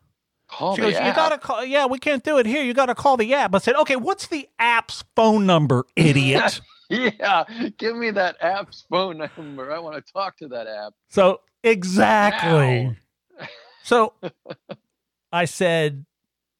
Call 0.48 0.76
She 0.76 0.82
goes, 0.82 0.92
You 0.94 1.00
got 1.12 1.30
to 1.30 1.38
call. 1.38 1.64
Yeah, 1.64 1.86
we 1.86 1.98
can't 1.98 2.22
do 2.22 2.38
it 2.38 2.46
here. 2.46 2.62
You 2.62 2.72
got 2.72 2.86
to 2.86 2.94
call 2.94 3.16
the 3.16 3.34
app. 3.34 3.52
I 3.54 3.58
said, 3.58 3.74
Okay, 3.74 3.96
what's 3.96 4.28
the 4.28 4.48
app's 4.60 5.02
phone 5.16 5.44
number, 5.46 5.84
idiot? 5.96 6.60
Yeah, 6.88 7.42
give 7.78 7.96
me 7.96 8.12
that 8.12 8.36
app's 8.40 8.86
phone 8.88 9.18
number. 9.36 9.72
I 9.74 9.80
want 9.80 9.96
to 9.96 10.12
talk 10.12 10.36
to 10.36 10.46
that 10.46 10.68
app. 10.68 10.92
So 11.08 11.40
exactly. 11.64 12.96
Ow. 13.40 13.46
So 13.82 14.12
I 15.32 15.44
said, 15.44 16.06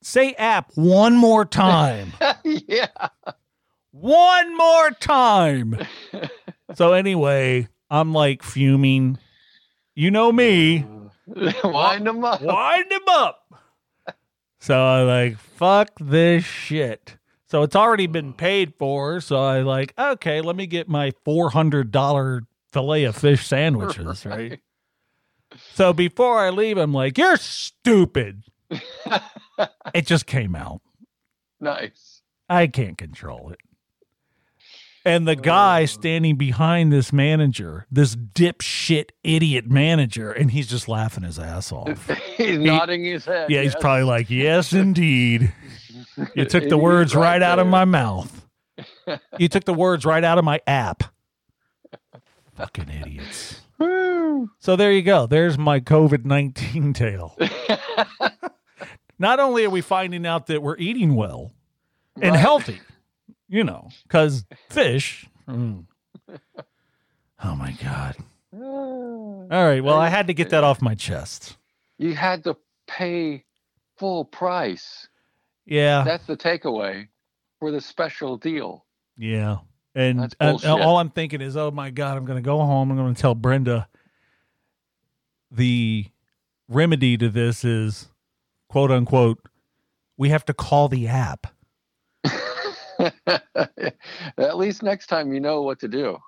say 0.03 0.33
app 0.35 0.73
one 0.75 1.17
more 1.17 1.45
time. 1.45 2.13
yeah. 2.45 2.89
one 3.91 4.57
more 4.57 4.91
time. 4.93 5.79
so 6.75 6.93
anyway, 6.93 7.69
I'm 7.91 8.13
like 8.13 8.43
fuming. 8.43 9.19
You 9.95 10.11
know 10.11 10.33
me. 10.33 10.85
Wind 11.27 12.07
them 12.07 12.25
up. 12.25 12.43
Wind 12.43 12.91
him 12.91 13.09
up. 13.09 13.43
So 14.61 14.85
I 14.85 15.03
like, 15.03 15.39
fuck 15.39 15.91
this 16.01 16.45
shit. 16.45 17.17
So 17.49 17.63
it's 17.63 17.77
already 17.77 18.07
been 18.07 18.33
paid 18.33 18.75
for. 18.79 19.21
So 19.21 19.37
I 19.37 19.63
like, 19.63 19.95
okay, 19.99 20.41
let 20.41 20.57
me 20.57 20.67
get 20.67 20.89
my 20.89 21.13
four 21.25 21.51
hundred 21.51 21.91
dollar 21.91 22.43
fillet 22.73 23.05
of 23.05 23.17
fish 23.17 23.47
sandwiches, 23.47 24.27
right? 24.27 24.61
So 25.75 25.93
before 25.93 26.39
I 26.39 26.51
leave, 26.51 26.77
I'm 26.77 26.93
like, 26.93 27.17
you're 27.17 27.37
stupid. 27.37 28.43
It 29.95 30.07
just 30.07 30.27
came 30.27 30.55
out. 30.55 30.81
Nice. 31.59 32.21
I 32.51 32.67
can't 32.67 32.99
control 32.99 33.51
it. 33.51 33.59
And 35.07 35.27
the 35.27 35.35
guy 35.35 35.83
Oh. 35.83 35.87
standing 35.87 36.37
behind 36.37 36.93
this 36.93 37.15
manager, 37.15 37.87
this 37.91 38.15
dipshit 38.15 39.09
idiot 39.25 39.67
manager, 39.71 40.31
and 40.33 40.51
he's 40.51 40.67
just 40.67 40.87
laughing 40.87 41.25
his 41.25 41.39
ass 41.39 41.73
off. 41.73 42.11
he's 42.37 42.59
nodding 42.59 43.05
his 43.05 43.25
head. 43.25 43.49
Yeah, 43.49 43.63
he's 43.63 43.75
probably 43.77 44.03
like, 44.05 44.29
Yes, 44.29 44.75
indeed. 44.75 45.51
You 46.35 46.45
took 46.49 46.69
the 46.69 46.77
words 46.77 47.15
right, 47.15 47.41
out 47.41 47.59
of 47.59 47.67
my 47.67 47.87
mouth. 47.87 48.47
You 49.39 49.49
took 49.49 49.65
the 49.65 49.73
words 49.73 50.05
right 50.05 50.23
out 50.23 50.37
of 50.37 50.45
my 50.45 50.61
app. 50.67 51.05
Fucking 52.57 52.91
idiots. 52.91 53.63
So 54.59 54.77
there 54.77 54.93
you 54.93 55.01
go. 55.03 55.27
There's 55.27 55.57
my 55.57 55.81
COVID 55.81 56.27
19 56.27 56.93
tale. 56.93 57.35
Not 59.19 59.41
only 59.41 59.65
are 59.65 59.71
we 59.71 59.81
finding 59.81 60.27
out 60.27 60.47
that 60.49 60.63
we're 60.63 60.77
eating 60.79 61.15
well 61.15 61.53
and 62.21 62.33
Right. 62.33 62.41
healthy, 62.41 62.81
you 63.49 63.65
know, 63.65 63.89
because 64.05 64.45
fish. 64.71 65.27
mm. 65.49 65.85
Oh 67.45 67.55
my 67.55 67.73
God. 67.83 68.17
All 68.53 69.47
right. 69.51 69.83
Well, 69.83 69.99
I 69.99 70.09
had 70.09 70.27
to 70.29 70.35
get 70.35 70.51
that 70.51 70.65
off 70.65 70.81
my 70.83 70.95
chest. 70.95 71.57
You 71.99 72.15
had 72.15 72.45
to 72.45 72.57
pay 72.87 73.45
full 73.97 74.25
price. 74.25 75.09
Yeah. 75.65 76.03
That's 76.05 76.27
the 76.27 76.37
takeaway 76.37 77.09
for 77.59 77.71
the 77.71 77.81
special 77.81 78.37
deal. 78.37 78.85
Yeah. 79.17 79.59
And, 79.95 80.35
and 80.41 80.63
all 80.65 80.99
I'm 80.99 81.09
thinking 81.11 81.41
is, 81.41 81.57
oh 81.57 81.71
my 81.71 81.89
God, 81.91 82.19
I'm 82.19 82.27
going 82.27 82.37
to 82.37 82.43
go 82.43 82.59
home. 82.59 82.91
I'm 82.91 82.97
going 82.99 83.15
to 83.15 83.21
tell 83.21 83.35
Brenda 83.35 83.89
the 85.51 86.05
remedy 86.69 87.17
to 87.17 87.29
this 87.31 87.65
is 87.65 88.09
quote 88.77 88.91
unquote, 88.91 89.39
we 90.19 90.29
have 90.29 90.45
to 90.45 90.53
call 90.53 90.87
the 90.87 91.09
app. 91.09 91.47
At 94.37 94.59
least 94.59 94.83
next 94.83 95.07
time 95.07 95.33
you 95.33 95.41
know 95.41 95.63
what 95.63 95.81
to 95.81 95.89
do. 95.89 96.19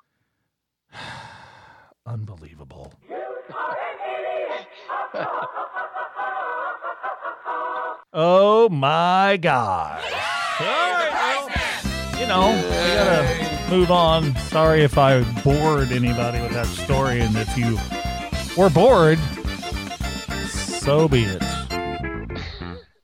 Unbelievable. 2.06 2.94
oh 8.14 8.70
my 8.70 9.36
God. 9.36 10.02
All 10.58 10.66
right, 10.66 11.50
well, 11.50 12.18
you 12.18 12.26
know, 12.26 12.48
we 12.48 12.94
gotta 12.94 13.68
move 13.68 13.90
on. 13.90 14.34
Sorry 14.36 14.84
if 14.84 14.96
I 14.96 15.22
bored 15.42 15.92
anybody 15.92 16.40
with 16.40 16.52
that 16.52 16.64
story, 16.64 17.20
and 17.20 17.36
if 17.36 17.58
you 17.58 17.78
were 18.56 18.70
bored, 18.70 19.18
so 20.48 21.08
be 21.08 21.24
it. 21.24 21.57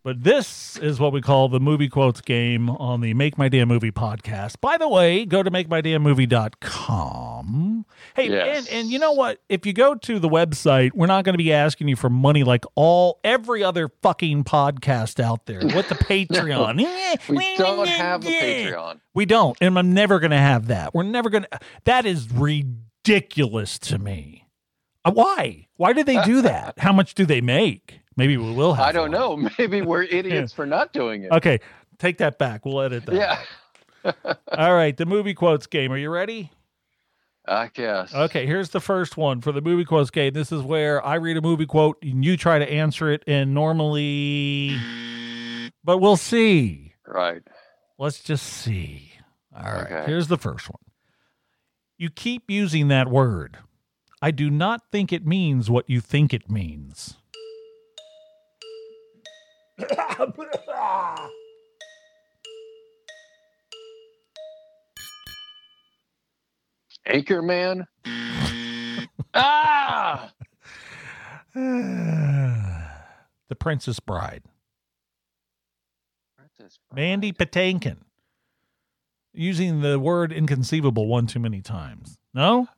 But 0.05 0.23
this 0.23 0.77
is 0.83 1.01
what 1.01 1.15
we 1.15 1.23
call 1.23 1.49
the 1.49 1.59
movie 1.59 1.89
quotes 1.89 2.21
game 2.21 2.69
on 2.69 3.01
the 3.01 3.15
Make 3.15 3.39
My 3.39 3.49
Damn 3.49 3.69
Movie 3.69 3.91
podcast. 3.91 4.61
By 4.61 4.77
the 4.77 4.87
way, 4.87 5.25
go 5.25 5.43
to 5.43 5.51
makemydamnmovie.com. 5.51 7.87
Hey, 8.15 8.29
Yes. 8.29 8.69
and, 8.69 8.81
and 8.81 8.91
you 8.91 8.99
know 8.99 9.13
what? 9.13 9.41
If 9.49 9.65
you 9.65 9.73
go 9.73 9.95
to 9.95 10.19
the 10.19 10.29
website, 10.29 10.91
we're 10.93 11.07
not 11.07 11.25
going 11.25 11.33
to 11.33 11.39
be 11.39 11.55
asking 11.55 11.89
you 11.89 11.97
for 11.97 12.11
money 12.11 12.45
like 12.45 12.67
all 12.75 13.19
every 13.25 13.65
other 13.65 13.89
fucking 14.03 14.45
podcast 14.45 15.21
out 15.21 15.47
there 15.47 15.61
with 15.61 15.89
the 15.89 15.95
Patreon. 16.05 16.87
We 17.31 17.57
don't 17.57 17.89
have 17.89 18.27
a 18.27 18.29
Patreon. 18.29 19.01
We 19.15 19.25
don't, 19.25 19.57
and 19.63 19.79
I'm 19.79 19.95
never 19.95 20.21
going 20.21 20.33
to 20.33 20.37
have 20.37 20.67
that. 20.67 20.93
We're 20.95 21.05
never 21.05 21.31
going 21.31 21.47
to. 21.51 21.59
That 21.85 22.05
is 22.05 22.31
ridiculous 22.31 23.79
to 23.79 23.99
me. 23.99 24.49
Uh, 25.07 25.13
Why? 25.13 25.69
Why 25.77 25.95
do 25.95 26.05
they 26.05 26.21
do 26.23 26.43
that? 26.43 26.79
How 26.79 26.93
much 26.93 27.15
do 27.15 27.25
they 27.25 27.41
make? 27.41 28.01
Maybe 28.17 28.37
we 28.37 28.53
will 28.53 28.75
have. 28.75 28.87
I 28.87 28.93
don't 28.93 29.11
know. 29.11 29.37
Maybe 29.59 29.83
we're 29.83 30.03
idiots 30.11 30.53
for 30.53 30.67
not 30.67 30.93
doing 30.93 31.25
it. 31.25 31.33
Okay, 31.33 31.61
take 31.99 32.19
that 32.19 32.39
back. 32.39 32.65
We'll 32.65 32.81
edit 32.81 33.07
that. 33.07 33.15
Yeah. 33.15 33.41
All 34.57 34.75
right, 34.75 34.97
the 34.97 35.07
movie 35.07 35.35
quotes 35.35 35.67
game. 35.67 35.91
Are 35.93 35.97
you 35.99 36.11
ready? 36.11 36.51
I 37.47 37.69
guess. 37.75 38.15
Okay, 38.15 38.47
here's 38.47 38.71
the 38.71 38.81
first 38.81 39.17
one 39.17 39.41
for 39.43 39.53
the 39.53 39.61
movie 39.61 39.85
quotes 39.85 40.11
game. 40.11 40.33
This 40.33 40.51
is 40.53 40.63
where 40.63 41.05
I 41.05 41.17
read 41.17 41.37
a 41.37 41.43
movie 41.43 41.67
quote 41.67 41.99
and 42.03 42.25
you 42.25 42.37
try 42.37 42.59
to 42.59 42.71
answer 42.71 43.11
it, 43.11 43.23
and 43.27 43.53
normally, 43.55 44.79
but 45.85 45.99
we'll 45.99 46.17
see. 46.17 46.95
Right. 47.07 47.43
Let's 47.99 48.21
just 48.21 48.47
see. 48.47 49.13
All 49.55 49.63
right, 49.63 49.85
Okay. 49.85 50.05
here's 50.07 50.29
the 50.29 50.39
first 50.39 50.69
one. 50.71 50.81
You 51.99 52.11
keep 52.11 52.51
using 52.51 52.89
that 52.89 53.09
word. 53.09 53.59
I 54.23 54.31
do 54.31 54.51
not 54.51 54.91
think 54.91 55.13
it 55.13 55.27
means 55.27 55.71
what 55.71 55.89
you 55.89 56.01
think 56.01 56.33
it 56.35 56.51
means. 56.51 57.19
Anchorman. 67.07 67.87
ah. 69.35 70.33
the 71.55 73.55
Princess 73.59 74.01
Bride. 74.01 74.43
Mandy 76.93 77.33
Patinkin. 77.33 77.99
Using 79.33 79.81
the 79.81 79.99
word 79.99 80.33
inconceivable 80.33 81.09
one 81.09 81.27
too 81.27 81.41
many 81.41 81.61
times. 81.61 82.19
No? 82.33 82.69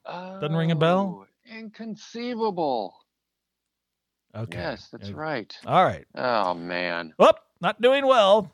Doesn't 0.40 0.56
ring 0.56 0.70
a 0.70 0.76
bell? 0.76 1.20
Oh, 1.20 1.26
Inconceivable. 1.54 2.94
Okay. 4.36 4.58
Yes, 4.58 4.88
that's 4.92 5.10
right. 5.10 5.56
All 5.66 5.82
right. 5.82 6.04
Oh 6.14 6.54
man. 6.54 7.14
Oh, 7.18 7.32
not 7.60 7.80
doing 7.80 8.06
well. 8.06 8.52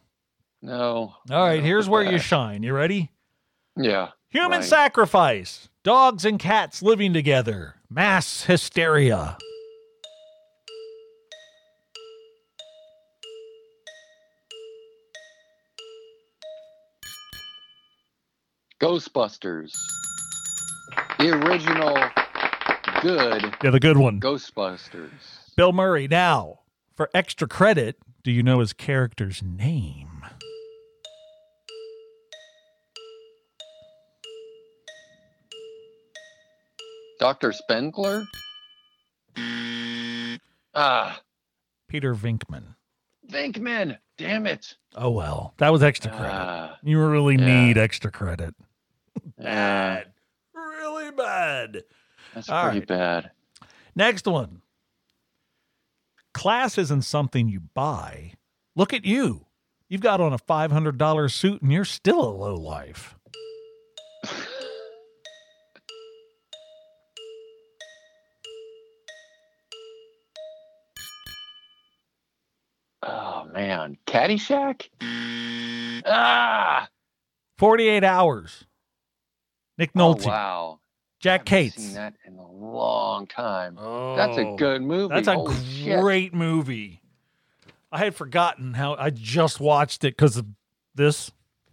No. 0.63 1.15
All 1.31 1.45
right, 1.45 1.59
No, 1.59 1.65
here's 1.65 1.89
where 1.89 2.05
you 2.05 2.19
shine. 2.19 2.63
You 2.63 2.73
ready? 2.73 3.11
Yeah. 3.77 4.11
Human 4.29 4.61
Right. 4.61 4.65
sacrifice. 4.65 5.69
Dogs 5.83 6.25
and 6.25 6.39
cats 6.39 6.83
living 6.83 7.13
together. 7.13 7.77
Mass 7.91 8.45
hysteria. 8.45 9.37
Ghostbusters. 18.81 19.73
The 21.19 21.31
original 21.31 21.95
good 23.01 23.55
Yeah, 23.63 23.71
the 23.71 23.81
good 23.81 23.97
one. 23.97 24.21
Ghostbusters. 24.21 25.11
Bill 25.57 25.73
Murray. 25.73 26.09
Now, 26.09 26.61
For 26.95 27.09
extra 27.15 27.49
credit, 27.49 27.97
do 28.23 28.31
you 28.31 28.43
know 28.43 28.61
his 28.61 28.73
character's 28.73 29.43
name? 29.43 30.25
Dr. 37.19 37.53
Spengler? 37.53 38.25
Ah, 40.75 41.21
Peter 41.89 42.15
Venkman. 42.15 42.75
Venkman. 43.31 43.99
Damn 44.19 44.47
it. 44.47 44.77
Oh 44.97 45.11
well, 45.11 45.55
that 45.59 45.71
was 45.71 45.83
extra 45.83 46.11
credit. 46.11 46.33
Ah, 46.33 46.79
you 46.83 46.99
really 47.05 47.37
yeah. 47.37 47.67
need 47.67 47.79
extra 47.79 48.11
credit. 48.11 48.55
Bad. 49.39 50.07
really 50.55 51.11
bad. 51.13 51.85
that's 52.35 52.49
All 52.49 52.65
pretty 52.65 52.81
right. 52.81 52.89
bad. 52.89 53.31
Next 53.95 54.27
one. 54.27 54.63
Class 56.35 56.79
isn't 56.79 57.03
something 57.03 57.49
you 57.49 57.61
buy. 57.61 58.33
Look 58.75 58.93
at 58.93 59.05
you. 59.05 59.47
You've 59.89 60.01
got 60.01 60.21
on 60.21 60.33
a 60.33 60.39
$500 60.39 61.31
suit 61.31 61.63
and 61.63 61.73
you're 61.73 61.85
still 61.85 62.23
a 62.23 62.31
low 62.31 62.55
life. 62.55 63.17
Oh 73.05 73.49
man, 73.53 73.99
Caddyshack. 74.07 74.89
Ah, 76.07 76.89
48 77.59 78.05
hours. 78.05 78.65
Nick 79.77 79.91
oh, 79.97 79.99
Nolte, 79.99 80.27
wow. 80.27 80.79
Jack 81.23 81.45
Cates. 81.45 81.77
Seen 81.77 81.95
that 81.95 82.15
in 82.27 82.37
a 82.37 82.51
long 82.51 83.27
time. 83.29 83.79
Oh, 83.81 84.17
That's 84.17 84.37
a 84.37 84.57
good 84.59 84.83
movie. 84.83 85.15
That's 85.15 85.29
a 85.29 85.35
Holy 85.35 85.55
shit. 85.65 86.01
great 86.01 86.35
movie. 86.35 87.01
I 87.93 87.99
had 87.99 88.15
forgotten 88.17 88.75
how 88.75 88.97
I 88.97 89.11
just 89.11 89.61
watched 89.61 90.03
it 90.03 90.17
because 90.17 90.37
of 90.37 90.47
this, 90.97 91.31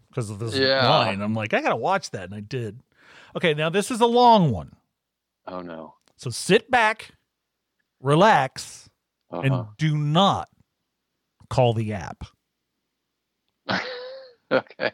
because 0.10 0.30
of 0.30 0.38
this 0.38 0.56
Yeah. 0.56 0.88
line. 0.88 1.22
I'm 1.22 1.34
like, 1.34 1.54
I 1.56 1.62
gotta 1.62 1.76
watch 1.76 2.12
that, 2.12 2.26
and 2.26 2.36
I 2.36 2.42
did. 2.42 2.82
Okay, 3.36 3.54
now 3.56 3.70
this 3.70 3.90
is 3.90 4.02
a 4.02 4.06
long 4.06 4.52
one, 4.52 4.76
Oh 5.48 5.62
no. 5.62 5.96
so 6.16 6.30
sit 6.30 6.70
back, 6.70 7.12
relax, 8.00 8.88
Uh-huh. 9.32 9.42
and 9.44 9.66
do 9.78 9.98
not 9.98 10.50
call 11.50 11.74
the 11.74 11.94
app. 11.94 12.24
okay. 14.52 14.92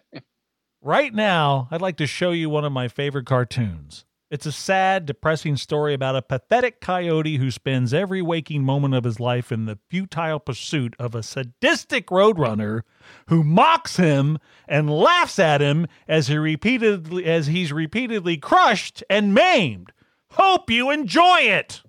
Right 0.81 1.13
now, 1.13 1.67
I'd 1.71 1.81
like 1.81 1.97
to 1.97 2.07
show 2.07 2.31
you 2.31 2.49
one 2.49 2.63
of 2.65 2.71
my 2.71 2.87
favorite 2.87 3.25
cartoons. 3.25 4.05
It's 4.35 4.45
a 4.45 4.51
sad, 4.51 5.05
depressing 5.05 5.55
story 5.55 5.93
about 5.93 6.17
a 6.17 6.21
pathetic 6.21 6.81
coyote 6.81 7.37
who 7.37 7.49
spends 7.49 7.93
every 7.93 8.21
waking 8.21 8.63
moment 8.63 8.93
of 8.93 9.05
his 9.05 9.17
life 9.17 9.49
in 9.49 9.63
the 9.63 9.79
futile 9.89 10.41
pursuit 10.41 10.93
of 10.99 11.15
a 11.15 11.23
sadistic 11.23 12.07
roadrunner 12.07 12.81
who 13.29 13.45
mocks 13.45 13.95
him 13.95 14.37
and 14.67 14.89
laughs 14.89 15.39
at 15.39 15.61
him 15.61 15.87
as 16.05 16.27
he 16.27 16.35
repeatedly 16.35 17.23
as 17.23 17.47
he's 17.47 17.71
repeatedly 17.71 18.35
crushed 18.35 19.05
and 19.09 19.33
maimed. 19.33 19.93
Hope 20.31 20.69
you 20.69 20.91
enjoy 20.91 21.39
it. 21.39 21.81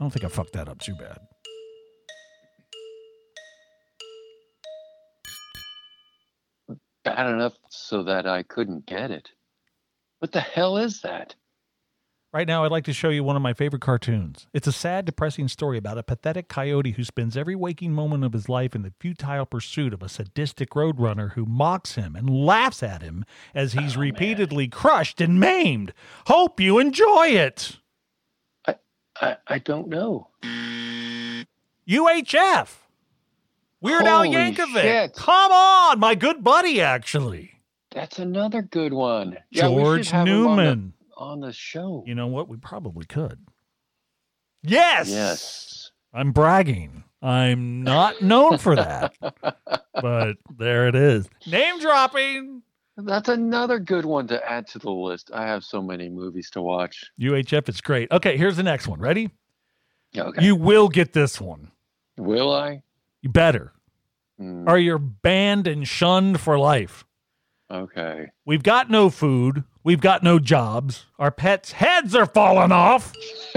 don't 0.00 0.10
think 0.12 0.24
I 0.24 0.28
fucked 0.28 0.54
that 0.54 0.68
up 0.68 0.80
too 0.80 0.96
bad. 0.96 1.18
Bad 7.04 7.30
enough 7.32 7.54
so 7.68 8.02
that 8.02 8.26
I 8.26 8.42
couldn't 8.42 8.84
get 8.84 9.12
it. 9.12 9.30
What 10.22 10.30
the 10.30 10.40
hell 10.40 10.76
is 10.78 11.00
that? 11.00 11.34
Right 12.32 12.46
now, 12.46 12.64
I'd 12.64 12.70
like 12.70 12.84
to 12.84 12.92
show 12.92 13.08
you 13.08 13.24
one 13.24 13.34
of 13.34 13.42
my 13.42 13.54
favorite 13.54 13.82
cartoons. 13.82 14.46
It's 14.54 14.68
a 14.68 14.72
sad, 14.72 15.04
depressing 15.04 15.48
story 15.48 15.76
about 15.78 15.98
a 15.98 16.04
pathetic 16.04 16.46
coyote 16.46 16.92
who 16.92 17.02
spends 17.02 17.36
every 17.36 17.56
waking 17.56 17.90
moment 17.92 18.22
of 18.24 18.32
his 18.32 18.48
life 18.48 18.76
in 18.76 18.82
the 18.82 18.92
futile 19.00 19.44
pursuit 19.46 19.92
of 19.92 20.00
a 20.00 20.08
sadistic 20.08 20.70
roadrunner 20.70 21.32
who 21.32 21.44
mocks 21.44 21.96
him 21.96 22.14
and 22.14 22.30
laughs 22.30 22.84
at 22.84 23.02
him 23.02 23.24
as 23.52 23.72
he's 23.72 23.96
Oh, 23.96 23.98
man. 23.98 24.10
repeatedly 24.10 24.68
crushed 24.68 25.20
and 25.20 25.40
maimed. 25.40 25.92
Hope 26.28 26.60
you 26.60 26.78
enjoy 26.78 27.26
it. 27.30 27.78
I, 29.20 29.36
I 29.48 29.58
don't 29.58 29.88
know. 29.88 30.28
UHF. 31.88 32.68
Weird 33.80 34.04
Al 34.04 34.18
Holy 34.24 34.30
Yankovic. 34.36 34.82
shit. 34.82 35.14
Come 35.14 35.50
on, 35.50 35.98
my 35.98 36.14
good 36.14 36.44
buddy, 36.44 36.80
actually. 36.80 37.54
That's 37.94 38.18
another 38.18 38.62
good 38.62 38.92
one. 38.92 39.38
Yeah, 39.50 39.68
George 39.68 40.10
have 40.10 40.26
him 40.26 40.46
on 40.46 40.56
the- 40.56 40.62
Newman. 40.64 40.92
on 41.16 41.40
the 41.40 41.52
show. 41.52 42.02
You 42.06 42.14
know 42.14 42.26
what? 42.26 42.48
We 42.48 42.56
probably 42.56 43.04
could. 43.06 43.38
Yes. 44.62 45.08
Yes. 45.08 45.90
I'm 46.14 46.32
bragging. 46.32 47.04
I'm 47.20 47.82
not 47.82 48.20
known 48.22 48.58
for 48.58 48.74
that. 48.76 49.14
but 49.94 50.36
there 50.56 50.88
it 50.88 50.94
is. 50.94 51.28
Name 51.46 51.78
dropping. 51.80 52.62
That's 52.96 53.28
another 53.28 53.78
good 53.78 54.04
one 54.04 54.26
to 54.28 54.50
add 54.50 54.66
to 54.68 54.78
the 54.78 54.90
list. 54.90 55.30
I 55.32 55.46
have 55.46 55.64
so 55.64 55.80
many 55.80 56.08
movies 56.08 56.50
to 56.50 56.60
watch. 56.60 57.10
UHF 57.20 57.68
is 57.68 57.80
great. 57.80 58.10
Okay, 58.10 58.36
here's 58.36 58.56
the 58.56 58.62
next 58.62 58.86
one. 58.86 59.00
Ready? 59.00 59.30
Okay. 60.16 60.44
You 60.44 60.56
will 60.56 60.88
get 60.88 61.12
this 61.12 61.40
one. 61.40 61.70
Will 62.18 62.52
I? 62.52 62.82
You 63.22 63.30
better. 63.30 63.72
Hmm. 64.38 64.68
Or 64.68 64.76
you're 64.78 64.98
banned 64.98 65.66
and 65.66 65.88
shunned 65.88 66.40
for 66.40 66.58
life. 66.58 67.04
Okay. 67.72 68.26
We've 68.44 68.62
got 68.62 68.90
no 68.90 69.10
food. 69.10 69.64
We've 69.84 70.00
got 70.00 70.22
no 70.22 70.38
jobs. 70.38 71.06
Our 71.18 71.30
pets' 71.30 71.72
heads 71.72 72.14
are 72.14 72.26
falling 72.26 72.72
off. 72.72 73.12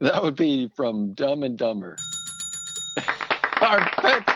that 0.00 0.22
would 0.22 0.36
be 0.36 0.68
from 0.74 1.12
Dumb 1.14 1.42
and 1.42 1.56
Dumber. 1.58 1.96
Our 3.60 3.80
pets' 3.90 4.32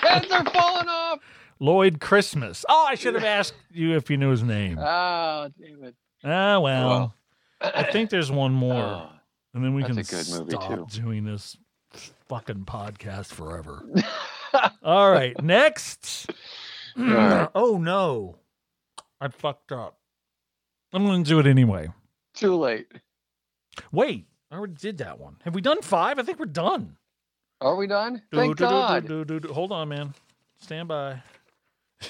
heads 0.00 0.30
are 0.30 0.44
falling 0.50 0.88
off. 0.88 1.18
Lloyd 1.58 2.00
Christmas. 2.00 2.64
Oh, 2.68 2.86
I 2.88 2.94
should 2.94 3.14
have 3.14 3.24
asked 3.38 3.54
you 3.72 3.96
if 3.96 4.10
you 4.10 4.16
knew 4.16 4.30
his 4.30 4.42
name. 4.42 4.78
Ah, 4.80 5.48
damn 5.58 5.84
it. 5.84 5.94
Ah, 6.24 6.58
well, 6.58 6.88
Well. 6.88 7.14
I 7.62 7.82
think 7.84 8.08
there's 8.10 8.30
one 8.30 8.52
more. 8.52 8.82
Oh, 8.82 9.08
And 9.54 9.64
then 9.64 9.74
we 9.74 9.82
That's 9.82 10.08
can 10.08 10.18
a 10.18 10.22
good 10.22 10.38
movie, 10.38 10.50
stop 10.52 10.90
doing 10.90 11.24
this 11.24 11.56
fucking 12.28 12.64
podcast 12.64 13.26
forever. 13.26 13.84
All 14.82 15.10
right, 15.10 15.40
next. 15.42 16.30
right. 16.96 17.48
Oh 17.54 17.78
no, 17.78 18.36
I 19.20 19.28
fucked 19.28 19.72
up. 19.72 19.98
I'm 20.92 21.04
going 21.04 21.24
to 21.24 21.28
do 21.28 21.38
it 21.38 21.46
anyway. 21.46 21.88
too 22.34 22.56
late. 22.56 22.86
Wait, 23.92 24.26
I 24.50 24.56
already 24.56 24.74
did 24.74 24.98
that 24.98 25.18
one. 25.18 25.36
Have 25.44 25.54
we 25.54 25.60
done 25.60 25.82
five? 25.82 26.18
I 26.18 26.22
think 26.22 26.38
we're 26.38 26.46
done. 26.46 26.96
Are 27.60 27.76
we 27.76 27.86
done? 27.86 28.22
Do, 28.32 28.38
Thank 28.38 28.56
do, 28.56 28.64
God. 28.64 29.06
do. 29.06 29.40
Hold 29.52 29.72
on, 29.72 29.88
man. 29.88 30.14
Stand 30.58 30.88
by. 30.88 31.22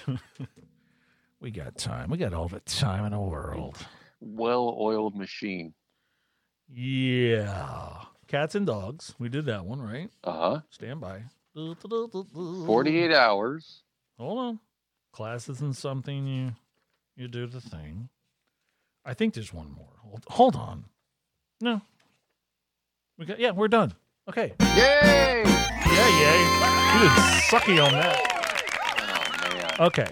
we 1.41 1.51
got 1.51 1.77
time. 1.77 2.11
We 2.11 2.19
got 2.19 2.33
all 2.33 2.49
the 2.49 2.61
time 2.61 3.05
in 3.05 3.13
the 3.13 3.19
world. 3.19 3.77
Well-oiled 4.21 5.17
machine. 5.17 5.75
Yeah. 6.73 8.05
Cats 8.29 8.55
and 8.55 8.67
dogs. 8.67 9.15
We 9.19 9.29
did 9.29 9.47
that 9.47 9.65
one, 9.65 9.81
right? 9.83 10.11
Uh-huh. 10.23 10.61
Stand 10.71 11.01
by. 11.01 11.23
Do, 11.55 11.75
do, 11.75 11.89
do, 11.89 12.09
do, 12.13 12.27
do. 12.33 12.67
48 12.67 13.13
hours. 13.13 13.83
Hold 14.19 14.39
on. 14.39 14.61
Class 15.13 15.49
isn't 15.49 15.77
something 15.77 16.27
you 16.27 16.53
you 17.17 17.27
do 17.27 17.47
the 17.47 17.61
thing. 17.61 18.09
I 19.05 19.15
think 19.15 19.35
there's 19.35 19.53
one 19.53 19.71
more. 19.73 19.95
Hold, 20.03 20.25
hold 20.29 20.57
on. 20.57 20.85
No. 21.61 21.81
We 23.19 23.27
got 23.27 23.41
yeah, 23.41 23.51
we're 23.51 23.69
done. 23.69 23.93
Okay. 24.29 24.53
Yay! 24.61 25.43
Yeah, 25.45 26.21
yay. 26.21 26.41
You 26.95 27.01
did 27.01 27.13
sucky 27.51 27.85
on 27.85 27.93
that. 27.93 29.77
Oh. 29.81 29.87
Okay. 29.87 30.09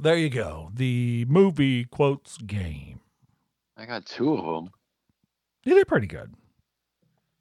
There 0.00 0.16
you 0.16 0.30
go. 0.30 0.70
The 0.74 1.26
movie 1.28 1.84
quotes 1.84 2.38
game. 2.38 3.00
I 3.76 3.84
got 3.84 4.06
two 4.06 4.32
of 4.32 4.44
them. 4.44 4.70
You 5.68 5.74
did 5.74 5.86
pretty 5.86 6.06
good. 6.06 6.32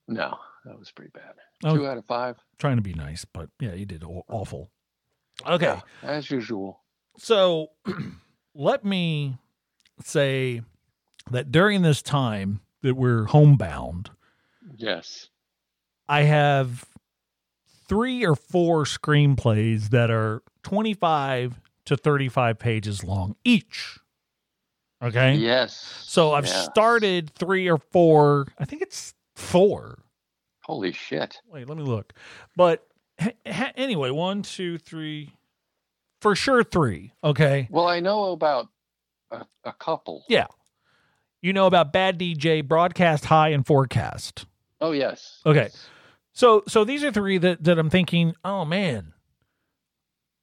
No, 0.10 0.38
that 0.66 0.78
was 0.78 0.92
pretty 0.92 1.12
bad. 1.14 1.36
Oh. 1.64 1.78
Two 1.78 1.88
out 1.88 1.98
of 1.98 2.04
five. 2.08 2.36
Trying 2.60 2.76
to 2.76 2.82
be 2.82 2.94
nice, 2.94 3.24
but 3.24 3.50
yeah, 3.58 3.74
you 3.74 3.86
did 3.86 4.04
awful. 4.04 4.70
Okay. 5.48 5.66
Yeah, 5.66 5.82
as 6.04 6.30
usual. 6.30 6.82
So 7.18 7.68
let 8.54 8.84
me 8.84 9.38
say 10.04 10.62
that 11.32 11.54
during 11.54 11.84
this 11.84 12.02
time 12.02 12.60
that 12.82 12.96
we're 12.96 13.24
homebound, 13.24 14.10
Yes. 14.76 15.30
I 16.10 16.24
have 16.24 16.84
three 17.88 18.26
or 18.26 18.36
four 18.36 18.84
screenplays 18.84 19.92
that 19.92 20.12
are 20.12 20.44
25 20.64 21.62
to 21.86 21.96
35 21.96 22.60
pages 22.60 23.06
long 23.06 23.38
each. 23.46 24.00
Okay. 25.02 25.36
Yes. 25.36 25.76
So 26.06 26.34
I've 26.34 26.46
Yeah. 26.48 26.64
started 26.64 27.30
three 27.36 27.70
or 27.70 27.78
four. 27.78 28.48
I 28.58 28.66
think 28.66 28.82
it's 28.82 29.14
four. 29.36 30.00
Holy 30.64 30.92
shit. 30.92 31.40
Wait, 31.48 31.68
let 31.68 31.78
me 31.78 31.84
look. 31.84 32.14
But 32.56 32.86
ha- 33.20 33.32
ha- 33.46 33.72
anyway, 33.76 34.10
one, 34.12 34.42
two, 34.42 34.78
three, 34.78 35.34
for 36.22 36.36
sure 36.36 36.64
three. 36.64 37.14
Okay. 37.24 37.68
Well, 37.72 37.88
I 37.88 38.00
know 38.00 38.32
about 38.32 38.68
a, 39.32 39.46
a 39.64 39.74
couple. 39.74 40.26
Yeah. 40.28 40.48
You 41.42 41.54
know 41.54 41.68
about 41.68 41.94
Bad 41.94 42.18
DJ, 42.20 42.68
Broadcast 42.68 43.26
High, 43.26 43.50
and 43.50 43.66
Forecast. 43.66 44.46
Oh 44.82 44.92
yes. 44.92 45.42
Okay. 45.46 45.70
So 46.34 46.64
so 46.68 46.84
these 46.84 47.04
are 47.04 47.12
three 47.12 47.38
that, 47.38 47.64
that 47.64 47.78
I'm 47.80 47.90
thinking, 47.92 48.34
oh 48.44 48.66
man, 48.66 49.14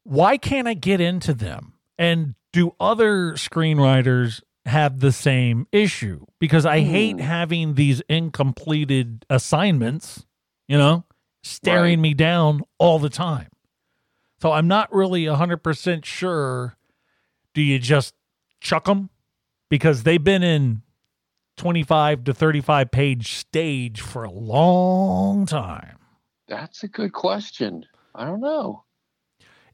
why 0.04 0.36
can't 0.36 0.68
I 0.68 0.74
get 0.74 1.00
into 1.00 1.34
them? 1.34 1.74
And 1.98 2.34
do 2.54 2.74
other 2.80 3.32
screenwriters 3.32 4.40
have 4.64 5.00
the 5.00 5.12
same 5.12 5.66
issue? 5.72 6.24
Because 6.38 6.64
I 6.64 6.80
hate 6.80 7.20
having 7.20 7.74
these 7.74 8.00
incompleted 8.08 9.26
assignments, 9.28 10.24
you 10.68 10.78
know, 10.78 11.04
staring 11.42 11.98
Right. 11.98 12.02
me 12.02 12.14
down 12.14 12.62
all 12.78 12.98
the 12.98 13.10
time. 13.10 13.48
So 14.40 14.52
I'm 14.52 14.68
not 14.68 14.92
really 14.94 15.24
100% 15.26 16.04
sure. 16.04 16.76
Do 17.54 17.60
you 17.62 17.78
just 17.78 18.14
chuck 18.60 18.84
them? 18.84 19.10
Because 19.68 20.04
they've 20.04 20.22
been 20.22 20.42
in 20.42 20.82
25 21.56 22.24
to 22.24 22.34
35 22.34 22.90
page 22.90 23.32
stage 23.34 24.00
for 24.00 24.24
a 24.24 24.30
long 24.30 25.46
time. 25.46 25.98
That's 26.46 26.82
a 26.84 26.88
good 26.88 27.12
question. 27.12 27.84
I 28.14 28.24
don't 28.26 28.40
know. 28.40 28.84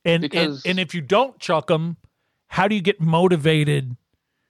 And, 0.05 0.23
Because- 0.23 0.65
and 0.65 0.71
and 0.73 0.81
if 0.81 0.95
you 0.95 1.01
don't 1.03 1.39
chuck 1.39 1.67
them, 1.67 1.97
how 2.51 2.67
do 2.67 2.75
you 2.75 2.83
get 2.83 3.01
motivated? 3.01 3.97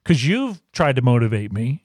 Because 0.03 0.27
you've 0.27 0.63
tried 0.73 0.97
to 0.97 1.03
motivate 1.03 1.53
me. 1.53 1.85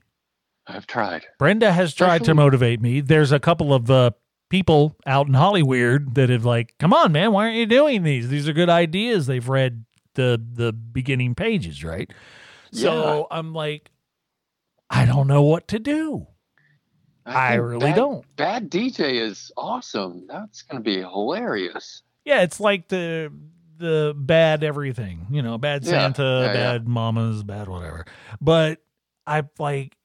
I've 0.66 0.88
tried. 0.88 1.26
Brenda 1.38 1.72
has 1.74 1.94
tried 1.94 2.24
to 2.24 2.34
motivate 2.34 2.82
me. 2.82 3.02
There's 3.02 3.34
a 3.34 3.40
couple 3.40 3.74
of 3.74 3.92
uh, 3.92 4.12
people 4.50 4.96
out 5.06 5.28
in 5.28 5.34
Hollywood 5.34 6.16
that 6.16 6.30
have 6.30 6.46
like, 6.46 6.74
come 6.80 6.94
on, 6.94 7.12
man, 7.12 7.34
why 7.34 7.46
aren't 7.46 7.58
you 7.58 7.66
doing 7.66 8.04
these? 8.04 8.30
These 8.30 8.48
are 8.48 8.54
good 8.54 8.70
ideas. 8.70 9.28
They've 9.28 9.48
read 9.48 9.86
the 10.16 10.42
the 10.54 10.72
beginning 10.72 11.36
pages, 11.36 11.84
right? 11.84 12.10
Yeah. 12.72 12.82
So 12.82 13.28
I'm 13.30 13.54
like, 13.54 13.92
I 14.90 15.06
don't 15.06 15.28
know 15.28 15.44
what 15.44 15.68
to 15.68 15.80
do. 15.80 16.28
I 17.26 17.52
think 17.52 17.64
really 17.64 17.80
Bad- 17.88 17.96
don't. 17.96 18.36
Bad 18.38 18.72
DJ 18.72 19.22
is 19.22 19.52
awesome. 19.58 20.26
That's 20.28 20.62
going 20.62 20.82
to 20.82 20.90
be 20.90 21.02
hilarious. 21.02 22.04
Yeah, 22.24 22.42
it's 22.42 22.60
like 22.60 22.88
the 22.88 23.32
the 23.78 24.14
bad 24.18 24.64
everything, 24.64 25.28
you 25.32 25.42
know, 25.42 25.58
bad 25.58 25.86
Santa, 25.86 26.24
yeah, 26.24 26.46
yeah. 26.46 26.54
bad 26.54 26.88
mamas, 26.88 27.44
bad 27.44 27.68
whatever. 27.68 28.06
But 28.42 28.80
I 29.28 29.44
like 29.60 29.96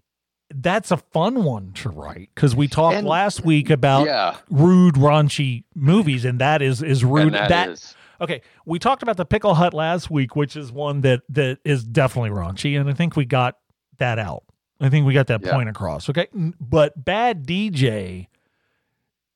that's 0.52 0.90
a 0.90 0.96
fun 0.96 1.44
one 1.44 1.72
to 1.74 1.88
write 1.90 2.30
because 2.34 2.56
we 2.56 2.66
talked 2.66 2.96
And- 2.96 3.06
last 3.06 3.44
week 3.44 3.70
about 3.70 4.06
yeah. 4.06 4.36
rude, 4.50 4.94
raunchy 4.96 5.64
movies, 5.74 6.24
and 6.24 6.40
that 6.40 6.62
is 6.62 6.82
is 6.82 7.04
rude. 7.04 7.34
And 7.34 7.50
that 7.50 7.68
is. 7.70 7.94
okay. 8.20 8.42
We 8.66 8.78
talked 8.78 9.02
about 9.02 9.16
the 9.16 9.24
Pickle 9.24 9.54
Hut 9.54 9.72
last 9.74 10.10
week, 10.10 10.34
which 10.34 10.56
is 10.56 10.72
one 10.72 11.02
that 11.02 11.22
that 11.28 11.58
is 11.64 11.84
definitely 11.84 12.30
raunchy, 12.30 12.78
and 12.80 12.88
I 12.90 12.94
think 12.94 13.14
we 13.16 13.24
got 13.24 13.58
that 13.98 14.18
out. 14.18 14.42
I 14.80 14.88
think 14.88 15.06
we 15.06 15.12
got 15.14 15.26
that 15.28 15.44
Yeah. 15.44 15.52
point 15.52 15.68
across. 15.68 16.08
Okay, 16.08 16.26
but 16.58 17.04
Bad 17.04 17.46
DJ 17.46 18.26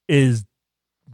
is 0.09 0.44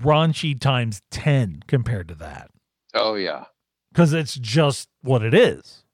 raunchy 0.03 0.59
times 0.59 1.03
ten 1.11 1.63
compared 1.67 2.09
to 2.09 2.15
that 2.15 2.51
Oh 2.95 3.15
yeah. 3.15 3.45
because 3.93 4.13
it's 4.13 4.35
just 4.35 4.89
what 5.03 5.23
it 5.23 5.35
is. 5.35 5.85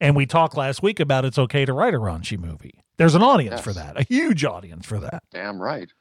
And 0.00 0.16
we 0.16 0.24
talked 0.26 0.56
last 0.56 0.82
week 0.82 0.98
about 0.98 1.24
it's 1.24 1.38
okay 1.38 1.64
to 1.64 1.72
write 1.72 1.92
a 1.94 1.98
raunchy 1.98 2.38
movie. 2.38 2.82
There's 2.96 3.14
an 3.14 3.22
audience 3.22 3.60
for 3.60 3.72
that, 3.72 3.98
a 3.98 4.02
huge 4.02 4.44
audience 4.44 4.86
for 4.86 4.98
that. 4.98 5.22
Damn 5.30 5.60
right. 5.60 5.92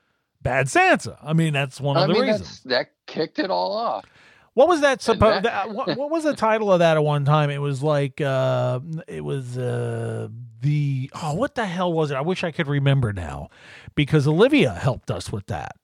Bad 0.41 0.69
Santa. 0.69 1.17
I 1.21 1.33
mean, 1.33 1.51
that's 1.53 1.81
one 1.81 1.97
of 1.97 2.03
I 2.03 2.07
the 2.07 2.13
mean, 2.13 2.21
reasons. 2.23 2.61
that 2.63 2.91
kicked 3.07 3.39
it 3.39 3.51
all 3.51 3.73
off. 3.75 4.05
What 4.53 4.67
was 4.67 4.81
that 4.81 5.01
supposed? 5.01 5.43
that- 5.45 5.69
what, 5.71 5.95
what 5.97 6.09
was 6.09 6.23
the 6.23 6.33
title 6.35 6.71
of 6.71 6.79
that 6.79 6.97
at 6.97 7.03
one 7.03 7.23
time? 7.25 7.49
It 7.49 7.59
was 7.59 7.83
like 7.83 8.19
uh 8.21 8.79
it 9.07 9.23
was 9.23 9.57
uh 9.57 10.27
the 10.61 11.09
oh 11.21 11.33
what 11.35 11.55
the 11.55 11.65
hell 11.65 11.91
was 11.93 12.11
it? 12.11 12.15
I 12.15 12.21
wish 12.21 12.43
I 12.43 12.51
could 12.51 12.67
remember 12.67 13.13
now 13.13 13.49
because 13.95 14.27
Olivia 14.27 14.73
helped 14.73 15.11
us 15.11 15.31
with 15.31 15.45
that 15.47 15.75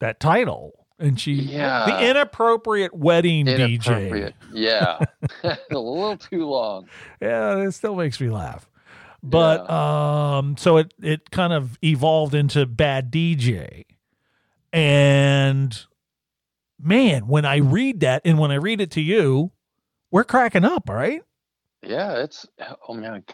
that 0.00 0.20
title 0.20 0.77
and 0.98 1.18
she 1.20 1.32
Yeah. 1.34 1.86
the 1.86 2.10
inappropriate 2.10 2.94
wedding 2.94 3.46
Inappropriate. 3.48 4.34
DJ. 4.40 4.52
Yeah. 4.52 4.98
a 5.44 5.78
little 5.78 6.16
too 6.16 6.46
long. 6.46 6.88
Yeah, 7.20 7.58
it 7.66 7.72
still 7.72 7.94
makes 7.96 8.20
me 8.20 8.30
laugh. 8.30 8.68
But 9.22 9.68
um 9.70 10.56
so 10.56 10.76
it 10.76 10.94
it 11.02 11.30
kind 11.30 11.52
of 11.52 11.78
evolved 11.82 12.34
into 12.34 12.66
bad 12.66 13.10
DJ. 13.12 13.84
And 14.72 15.78
man, 16.80 17.26
when 17.26 17.44
I 17.44 17.56
read 17.56 18.00
that 18.00 18.22
and 18.24 18.38
when 18.38 18.50
I 18.50 18.56
read 18.56 18.80
it 18.80 18.90
to 18.92 19.00
you, 19.00 19.50
we're 20.10 20.24
cracking 20.24 20.64
up, 20.64 20.88
right? 20.88 21.22
Yeah, 21.82 22.16
it's 22.22 22.46
oh 22.88 22.94
man, 22.94 23.24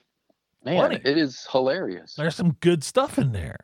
man, 0.64 0.76
Funny. 0.76 1.00
it 1.04 1.18
is 1.18 1.46
hilarious. 1.50 2.14
There's 2.14 2.34
some 2.34 2.52
good 2.60 2.84
stuff 2.84 3.18
in 3.18 3.32
there. 3.32 3.58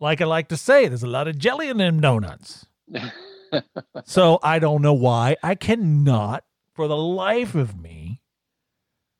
Like 0.00 0.20
I 0.20 0.24
like 0.24 0.48
to 0.48 0.56
say, 0.56 0.88
there's 0.88 1.02
a 1.04 1.08
lot 1.08 1.28
of 1.28 1.38
jelly 1.38 1.68
in 1.68 1.76
them 1.78 2.00
donuts. 2.00 2.66
so 4.04 4.38
I 4.42 4.58
don't 4.58 4.82
know 4.82 4.94
why 4.94 5.36
I 5.42 5.54
cannot, 5.54 6.44
for 6.74 6.88
the 6.88 6.96
life 6.96 7.54
of 7.54 7.78
me, 7.78 8.20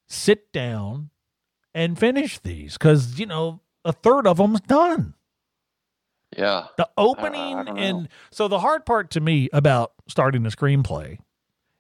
sit 0.09 0.53
down 0.53 1.11
and 1.75 1.99
finish 1.99 2.39
these 2.39 2.75
because 2.75 3.19
you 3.19 3.27
know 3.27 3.61
a 3.85 3.93
third 3.93 4.27
of 4.27 4.37
them's 4.37 4.61
done. 4.61 5.15
yeah, 6.37 6.67
The 6.77 6.89
opening 6.97 7.65
don't 7.65 7.79
and 7.79 8.09
so 8.31 8.49
the 8.49 8.61
hard 8.61 8.85
part 8.87 9.11
to 9.13 9.21
me 9.21 9.49
about 9.53 9.93
starting 10.09 10.45
a 10.47 10.51
screenplay 10.51 11.19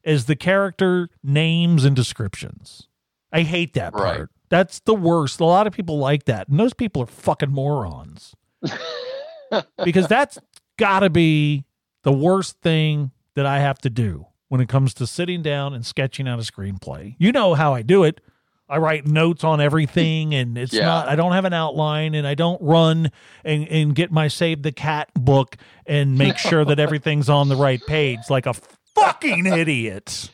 is 0.02 0.24
the 0.24 0.36
character 0.36 1.08
names 1.22 1.84
and 1.84 1.94
descriptions. 1.94 2.88
I 3.32 3.42
hate 3.42 3.74
that 3.74 3.94
Right. 3.94 4.16
part. 4.18 4.30
That's 4.48 4.80
the 4.80 4.94
worst. 4.94 5.40
A 5.40 5.44
lot 5.46 5.66
of 5.66 5.72
people 5.72 5.98
like 5.98 6.24
that, 6.24 6.48
and 6.48 6.58
those 6.60 6.74
people 6.74 7.02
are 7.02 7.06
fucking 7.06 7.50
morons 7.50 8.34
because 9.84 10.06
that's 10.08 10.38
got 10.78 11.00
to 11.00 11.08
be 11.10 11.64
the 12.02 12.12
worst 12.12 12.60
thing 12.60 13.10
that 13.34 13.46
I 13.46 13.60
have 13.60 13.78
to 13.80 13.90
do 13.90 14.26
when 14.48 14.60
it 14.60 14.68
comes 14.68 14.92
to 14.94 15.06
sitting 15.06 15.42
down 15.42 15.72
and 15.74 15.84
sketching 15.86 16.28
out 16.28 16.38
a 16.38 16.42
screenplay. 16.42 17.14
You 17.18 17.32
know 17.32 17.54
how 17.54 17.72
I 17.74 17.82
do 17.82 18.04
it. 18.04 18.20
I 18.68 18.78
write 18.78 19.06
notes 19.06 19.44
on 19.44 19.60
everything 19.60 20.34
and 20.34 20.56
it's 20.56 20.72
Yeah. 20.72 20.86
not 20.86 21.08
I 21.08 21.16
don't 21.16 21.32
have 21.32 21.44
an 21.44 21.52
outline 21.52 22.14
and 22.14 22.26
I 22.26 22.34
don't 22.34 22.60
run 22.62 23.10
and, 23.44 23.68
and 23.68 23.94
get 23.94 24.10
my 24.10 24.28
save 24.28 24.62
the 24.62 24.72
cat 24.72 25.10
book 25.14 25.56
and 25.86 26.16
make 26.16 26.38
sure 26.38 26.64
that 26.64 26.78
everything's 26.78 27.28
on 27.28 27.48
the 27.48 27.56
right 27.56 27.80
page 27.86 28.20
like 28.30 28.46
a 28.46 28.54
fucking 28.94 29.46
idiot. 29.46 30.30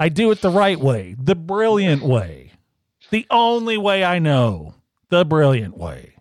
I 0.00 0.08
do 0.08 0.30
it 0.30 0.40
the 0.40 0.50
right 0.50 0.78
way, 0.80 1.14
the 1.18 1.34
brilliant 1.36 2.02
way. 2.02 2.52
The 3.10 3.26
only 3.30 3.76
way 3.76 4.02
I 4.02 4.18
know, 4.18 4.74
the 5.10 5.24
brilliant 5.24 5.76
way. 5.76 6.11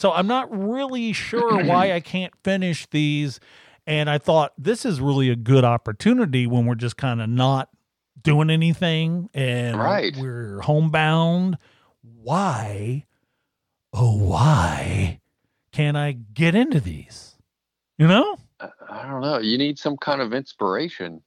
So 0.00 0.12
I'm 0.12 0.26
not 0.26 0.48
really 0.50 1.12
sure 1.12 1.62
why 1.62 1.92
I 1.92 2.00
can't 2.00 2.32
finish 2.42 2.86
these. 2.86 3.38
And 3.86 4.08
I 4.08 4.16
thought 4.16 4.54
this 4.56 4.86
is 4.86 4.98
really 4.98 5.28
a 5.28 5.36
good 5.36 5.62
opportunity 5.62 6.46
when 6.46 6.64
we're 6.64 6.74
just 6.74 6.96
kind 6.96 7.20
of 7.20 7.28
not 7.28 7.68
doing 8.22 8.48
anything 8.48 9.28
and 9.34 9.78
Right. 9.78 10.16
we're 10.16 10.60
homebound. 10.62 11.58
Why, 12.02 13.04
oh, 13.92 14.16
why 14.16 15.20
can't 15.70 15.98
I 15.98 16.12
get 16.12 16.54
into 16.54 16.80
these? 16.80 17.36
You 17.98 18.08
know? 18.08 18.36
I- 18.58 19.06
don't 19.06 19.20
know. 19.20 19.36
You 19.38 19.58
need 19.58 19.78
some 19.78 19.98
kind 19.98 20.22
of 20.22 20.32
inspiration. 20.32 21.20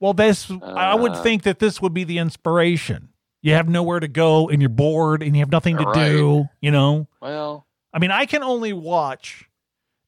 Well, 0.00 0.12
this 0.12 0.50
I 0.64 0.96
would 0.96 1.12
Uh. 1.12 1.22
think 1.22 1.44
that 1.44 1.60
this 1.60 1.80
would 1.80 1.94
be 1.94 2.02
the 2.02 2.18
inspiration. 2.18 3.10
You 3.42 3.54
have 3.54 3.68
nowhere 3.68 4.00
to 4.00 4.08
go 4.08 4.48
and 4.48 4.60
you're 4.60 4.68
bored 4.68 5.22
and 5.22 5.36
you 5.36 5.40
have 5.40 5.52
nothing 5.52 5.76
to 5.76 5.84
Right. 5.84 5.94
do, 6.10 6.48
you 6.60 6.72
know? 6.72 7.06
Well, 7.22 7.64
I 7.92 7.98
mean, 7.98 8.10
I 8.10 8.26
can 8.26 8.42
only 8.42 8.72
watch 8.72 9.48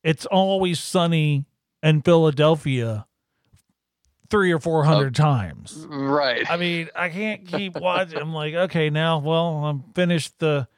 It's 0.03 0.27
Always 0.27 0.81
Sunny 0.81 1.45
in 1.83 2.03
Philadelphia 2.03 3.07
three 4.29 4.53
or 4.53 4.61
four 4.61 4.85
hundred 4.85 5.15
times. 5.15 5.87
right. 5.89 6.49
I 6.51 6.57
mean, 6.57 6.89
I 6.95 7.09
can't 7.09 7.47
keep 7.47 7.77
watching. 7.77 8.19
I'm 8.19 8.33
like, 8.33 8.55
okay, 8.55 8.91
now, 8.91 9.19
well, 9.19 9.65
I'm 9.65 9.85
finished 9.95 10.39
the 10.39 10.69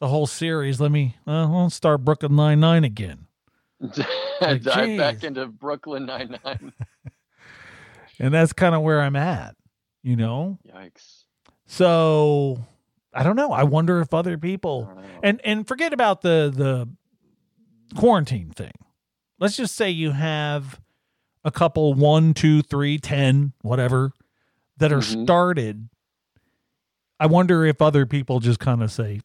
the 0.00 0.08
whole 0.08 0.26
series. 0.26 0.80
Let 0.80 0.90
me, 0.90 1.16
uh, 1.26 1.30
I'll 1.52 1.70
start 1.70 2.04
Brooklyn 2.04 2.34
Nine 2.34 2.60
Nine 2.60 2.84
again. 2.84 3.26
Dive 4.40 4.64
back 4.64 5.22
into 5.24 5.46
Brooklyn 5.46 6.06
Nine 6.06 6.38
Nine. 6.44 6.72
And 8.18 8.32
that's 8.32 8.52
kind 8.52 8.72
of 8.74 8.82
where 8.82 9.00
I'm 9.00 9.16
at, 9.16 9.56
you 10.02 10.14
know? 10.14 10.58
Yikes. 10.72 11.24
So 11.66 12.64
I 13.14 13.22
don't 13.22 13.36
know. 13.36 13.52
I 13.52 13.62
wonder 13.64 14.00
if 14.00 14.14
other 14.14 14.38
people 14.38 14.90
and 15.22 15.40
and 15.44 15.66
forget 15.68 15.92
about 15.92 16.22
the 16.22 16.52
the 16.54 16.88
quarantine 17.98 18.50
thing. 18.50 18.72
Let's 19.38 19.56
just 19.56 19.74
say 19.76 19.90
you 19.90 20.12
have 20.12 20.80
a 21.44 21.50
couple 21.50 21.92
one, 21.94 22.32
two, 22.34 22.62
three, 22.62 22.98
ten, 22.98 23.52
whatever, 23.62 24.12
that 24.78 24.92
are 24.92 24.98
Mhm. 25.00 25.24
started. 25.24 25.88
I 27.20 27.26
wonder 27.26 27.64
if 27.66 27.82
other 27.82 28.06
people 28.06 28.40
just 28.40 28.58
kind 28.60 28.82
of 28.82 28.90
say, 28.90 29.20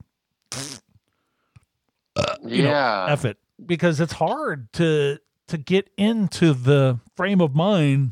you 2.44 2.64
know, 2.64 2.70
yeah. 2.72 3.06
F 3.10 3.26
it. 3.26 3.38
Because 3.64 4.00
it's 4.00 4.14
hard 4.14 4.72
to 4.74 5.20
to 5.48 5.58
get 5.58 5.90
into 5.98 6.54
the 6.54 7.00
frame 7.16 7.40
of 7.42 7.56
mind 7.56 8.12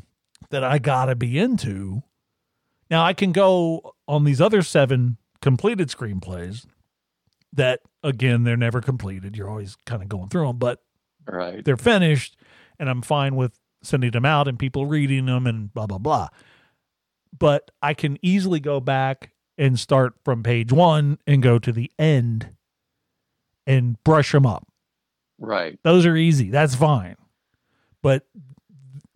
that 0.50 0.64
I 0.64 0.78
got 0.78 1.06
to 1.06 1.14
be 1.14 1.38
into. 1.38 2.02
Now 2.90 3.04
I 3.04 3.12
can 3.12 3.32
go 3.32 3.94
on 4.08 4.24
these 4.24 4.40
other 4.40 4.62
seven 4.62 5.18
completed 5.46 5.88
screenplays 5.88 6.66
that 7.52 7.78
again 8.02 8.42
they're 8.42 8.56
never 8.56 8.80
completed. 8.80 9.36
You're 9.36 9.48
always 9.48 9.76
kind 9.86 10.02
of 10.02 10.08
going 10.08 10.28
through 10.28 10.48
them, 10.48 10.58
but 10.58 10.82
Right. 11.24 11.64
they're 11.64 11.76
finished 11.76 12.36
and 12.80 12.90
I'm 12.90 13.00
fine 13.00 13.36
with 13.36 13.60
sending 13.80 14.10
them 14.10 14.24
out 14.24 14.48
and 14.48 14.58
people 14.58 14.86
reading 14.86 15.26
them 15.26 15.46
and 15.46 15.72
blah 15.72 15.86
blah 15.86 15.98
blah. 15.98 16.28
But 17.38 17.70
I 17.80 17.94
can 17.94 18.18
easily 18.22 18.58
go 18.58 18.80
back 18.80 19.30
and 19.56 19.78
start 19.78 20.14
from 20.24 20.42
page 20.42 20.72
1 20.72 21.18
and 21.28 21.42
go 21.44 21.60
to 21.60 21.70
the 21.70 21.92
end 21.96 22.50
and 23.68 24.02
brush 24.02 24.32
them 24.32 24.46
up. 24.46 24.66
Right. 25.38 25.78
Those 25.84 26.06
are 26.06 26.16
easy. 26.16 26.50
That's 26.50 26.74
fine. 26.74 27.14
But 28.02 28.26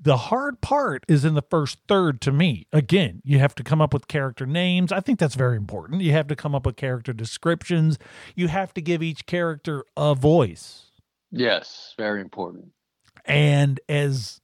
the 0.03 0.17
hard 0.17 0.61
part 0.63 1.05
is 1.09 1.25
in 1.25 1.35
the 1.35 1.43
first 1.43 1.79
third 1.87 2.21
to 2.23 2.33
me. 2.33 2.67
Again, 2.73 3.21
you 3.23 3.39
have 3.39 3.55
to 3.57 3.63
come 3.63 3.83
up 3.83 3.93
with 3.93 4.09
character 4.09 4.47
names. 4.47 4.93
I 4.93 5.01
think 5.01 5.19
that's 5.19 5.35
very 5.35 5.57
important. 5.57 6.01
You 6.01 6.13
have 6.13 6.27
to 6.29 6.37
come 6.37 6.55
up 6.55 6.65
with 6.65 6.77
character 6.77 7.13
descriptions. 7.13 7.99
You 8.35 8.49
have 8.49 8.73
to 8.75 8.81
give 8.81 9.03
each 9.03 9.27
character 9.27 9.85
a 9.97 10.15
voice. 10.15 10.87
Yes. 11.31 11.95
Very 11.99 12.23
important. 12.23 12.73
And 13.27 13.79
as 13.89 14.41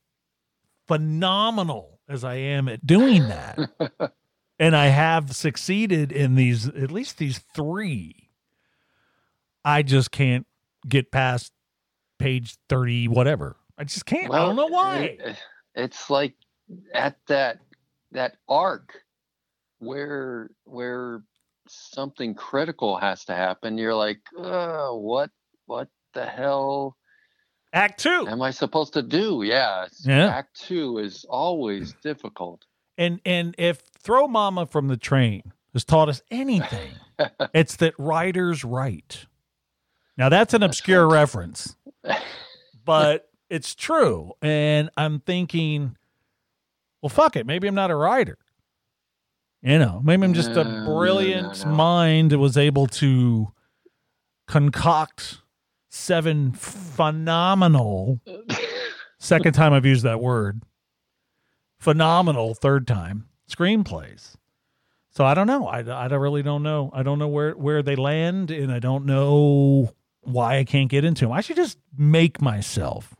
phenomenal 0.87 2.01
as 2.07 2.23
I 2.23 2.35
am 2.35 2.69
at 2.69 2.87
doing 2.87 3.29
that, 3.29 3.59
and 4.59 4.77
I 4.77 4.87
have 4.89 5.35
succeeded 5.35 6.13
in 6.13 6.35
these, 6.35 6.69
at 6.69 6.91
least 6.91 7.17
these 7.17 7.39
three, 7.39 8.29
I 9.65 9.83
just 9.83 10.11
can't 10.11 10.47
get 10.87 11.11
past 11.11 11.51
page 12.19 12.57
30, 12.69 13.09
whatever. 13.09 13.57
I 13.79 13.85
just 13.85 14.07
can't. 14.07 14.33
I 14.33 14.39
don't 14.45 14.57
know 14.57 14.67
why. 14.67 15.17
it- 15.21 15.39
it's 15.75 16.09
like 16.09 16.35
at 16.95 17.17
that 17.29 17.59
that 18.13 18.37
arc 18.49 18.95
where 19.79 20.51
where 20.65 21.23
something 21.69 22.35
critical 22.35 22.97
has 22.97 23.25
to 23.27 23.35
happen. 23.35 23.77
You're 23.79 23.95
like, 23.95 24.21
what 24.37 25.31
what 25.67 25.89
the 26.15 26.25
hell 26.27 26.97
Act 27.73 28.01
two. 28.01 28.27
am 28.29 28.41
I 28.41 28.53
supposed 28.53 28.95
to 28.95 29.03
do? 29.03 29.43
Yeah. 29.45 29.87
Yeah. 30.03 30.29
Act 30.29 30.59
two 30.67 30.99
is 30.99 31.27
always 31.29 31.93
difficult. 32.03 32.65
And 32.97 33.21
and 33.27 33.55
if 33.59 33.81
Throw 34.01 34.27
Mama 34.27 34.65
from 34.67 34.89
the 34.89 34.97
Train 34.97 35.53
has 35.75 35.85
taught 35.85 36.09
us 36.09 36.23
anything, 36.31 36.93
it's 37.53 37.77
that 37.77 37.93
writers 37.99 38.65
write. 38.65 39.27
Now 40.17 40.31
that's 40.31 40.55
an 40.55 40.63
obscure 40.63 41.07
reference, 41.07 41.77
but 42.87 43.26
it's 43.51 43.75
true. 43.75 44.33
And 44.43 44.91
I'm 44.97 45.21
thinking, 45.21 45.97
well, 47.03 47.11
fuck 47.11 47.37
it. 47.37 47.47
Maybe 47.47 47.69
I'm 47.69 47.75
not 47.75 47.91
a 47.91 47.97
writer. 47.97 48.39
You 49.63 49.79
know, 49.79 50.01
maybe 50.05 50.25
I'm 50.25 50.35
just 50.35 50.51
No, 50.51 50.61
a 50.61 50.65
no, 50.65 50.71
no, 50.85 50.95
brilliant 50.99 51.65
no. 51.65 51.73
mind 51.73 52.31
that 52.31 52.39
was 52.39 52.57
able 52.57 52.87
to 52.89 53.53
concoct 54.47 55.39
seven 55.89 56.53
phenomenal 56.53 58.21
second 59.19 59.55
time 59.55 59.73
I've 59.73 59.87
used 59.87 60.05
that 60.05 60.21
word. 60.21 60.63
Phenomenal 61.79 62.55
third 62.55 62.87
time 62.87 63.29
screenplays. 63.51 64.35
So 65.11 65.25
I 65.25 65.35
don't 65.35 65.47
know. 65.47 65.67
I, 65.67 65.81
I 65.81 66.07
really 66.15 66.43
don't 66.43 66.63
know. 66.63 66.91
I 66.93 67.03
don't 67.03 67.19
know 67.19 67.29
where, 67.29 67.53
where 67.53 67.83
they 67.83 67.97
land, 67.97 68.51
and 68.51 68.71
I 68.71 68.79
don't 68.79 69.07
know 69.07 69.95
why 70.21 70.59
I 70.59 70.65
can't 70.65 70.91
get 70.91 71.05
into 71.05 71.25
them. 71.25 71.33
I 71.33 71.41
should 71.41 71.57
just 71.57 71.79
make 71.97 72.41
myself 72.43 73.15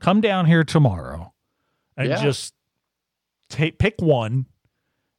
come 0.00 0.20
down 0.20 0.46
here 0.46 0.64
tomorrow 0.64 1.32
and 1.96 2.08
Yeah. 2.08 2.22
just 2.22 2.54
take 3.48 3.78
pick 3.78 3.96
one 4.00 4.46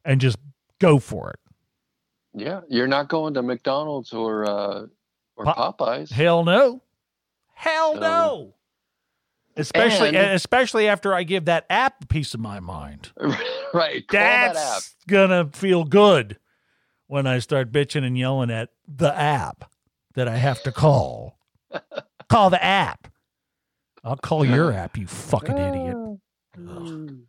and 0.04 0.20
just 0.20 0.38
go 0.78 0.98
for 0.98 1.30
it. 1.30 1.38
yeah, 2.34 2.60
you're 2.68 2.86
not 2.88 3.08
going 3.08 3.34
to 3.34 3.42
McDonald's 3.42 4.12
or 4.12 4.44
uh, 4.48 4.86
or 5.36 5.44
Po- 5.44 5.52
Popeyes. 5.78 6.10
Hell 6.10 6.44
no. 6.44 6.82
Hell 7.54 7.94
So- 7.94 8.00
no. 8.00 8.54
Especially 9.54 10.08
And- 10.08 10.32
especially 10.32 10.88
after 10.88 11.12
I 11.14 11.24
give 11.24 11.44
that 11.44 11.66
app 11.68 12.02
a 12.02 12.06
piece 12.06 12.32
of 12.32 12.40
my 12.40 12.58
mind. 12.58 13.12
right. 13.74 14.06
Call 14.08 14.18
that. 14.20 14.54
That's 14.54 14.94
gonna 15.06 15.50
feel 15.52 15.84
good 15.84 16.38
when 17.06 17.26
I 17.26 17.38
start 17.38 17.70
bitching 17.70 18.02
and 18.04 18.16
yelling 18.16 18.50
at 18.50 18.70
the 18.88 19.14
app 19.14 19.70
that 20.14 20.26
I 20.26 20.36
have 20.38 20.62
to 20.62 20.72
call. 20.72 21.38
call 22.30 22.48
the 22.48 22.62
app. 22.64 23.08
I'll 24.04 24.16
call 24.16 24.44
your 24.44 24.72
app, 24.82 24.96
you 24.98 25.06
fucking 25.06 25.56
idiot. 25.58 25.96
Mm. 26.58 27.22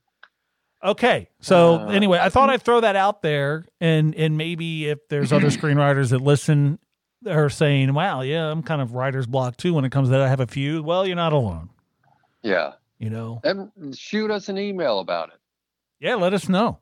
Okay. 0.83 1.29
So 1.39 1.75
Uh, 1.75 1.87
anyway, 1.87 2.19
I 2.21 2.29
thought 2.29 2.49
I'd 2.49 2.61
throw 2.61 2.81
that 2.81 2.95
out 2.95 3.21
there 3.21 3.65
and 3.79 4.13
and 4.15 4.37
maybe 4.37 4.89
if 4.89 4.99
there's 5.09 5.31
other 5.31 5.47
screenwriters 5.57 6.09
that 6.09 6.19
listen 6.21 6.79
are 7.27 7.49
saying, 7.49 7.93
Wow, 7.93 8.21
yeah, 8.21 8.49
I'm 8.51 8.63
kind 8.63 8.81
of 8.81 8.93
writer's 8.93 9.25
block 9.27 9.55
too 9.57 9.73
when 9.73 9.85
it 9.85 9.91
comes 9.91 10.07
to 10.07 10.11
that. 10.11 10.21
I 10.21 10.27
have 10.27 10.41
a 10.41 10.47
few. 10.47 10.83
Well, 10.83 11.05
you're 11.07 11.15
not 11.15 11.31
alone. 11.33 11.69
Yeah. 12.41 12.73
You 12.99 13.09
know? 13.09 13.39
And 13.43 13.97
shoot 13.97 14.29
us 14.31 14.49
an 14.49 14.57
email 14.57 14.99
about 14.99 15.29
it. 15.29 15.35
Yeah, 15.99 16.15
let 16.15 16.33
us 16.33 16.49
know. 16.49 16.79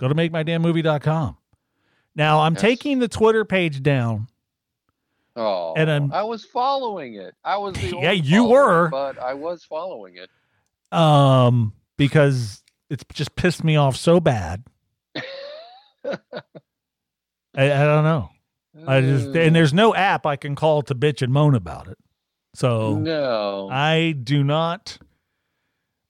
Go 0.00 0.08
to 0.08 0.14
makemydamnmovie.com. 0.14 1.36
Now 2.16 2.40
I'm 2.40 2.54
Yes. 2.54 2.62
taking 2.62 2.98
the 2.98 3.08
Twitter 3.08 3.44
page 3.44 3.82
down 3.82 4.28
Oh, 5.36 5.74
And 5.76 5.90
I'm- 5.90 6.12
I 6.12 6.22
was 6.22 6.44
following 6.44 7.14
it. 7.14 7.34
I 7.44 7.56
was 7.56 7.74
the 7.74 7.96
Yeah, 8.02 8.12
you 8.12 8.44
were. 8.44 8.88
but 8.90 9.18
I 9.18 9.34
was 9.34 9.64
following 9.64 10.16
it. 10.16 10.30
um 10.96 11.72
because 11.96 12.62
it's 12.90 13.04
just 13.12 13.34
pissed 13.36 13.64
me 13.64 13.76
off 13.76 13.96
so 13.96 14.20
bad. 14.20 14.62
I, 16.04 16.18
I 17.56 17.66
don't 17.84 18.04
know. 18.04 18.30
I 18.86 19.00
just 19.00 19.26
and 19.36 19.54
there's 19.54 19.72
no 19.72 19.94
app 19.94 20.26
I 20.26 20.36
can 20.36 20.54
call 20.56 20.82
to 20.82 20.94
bitch 20.94 21.22
and 21.22 21.32
moan 21.32 21.54
about 21.54 21.88
it. 21.88 21.98
So 22.54 22.96
no. 22.98 23.68
I 23.70 24.12
do 24.12 24.42
not 24.44 24.98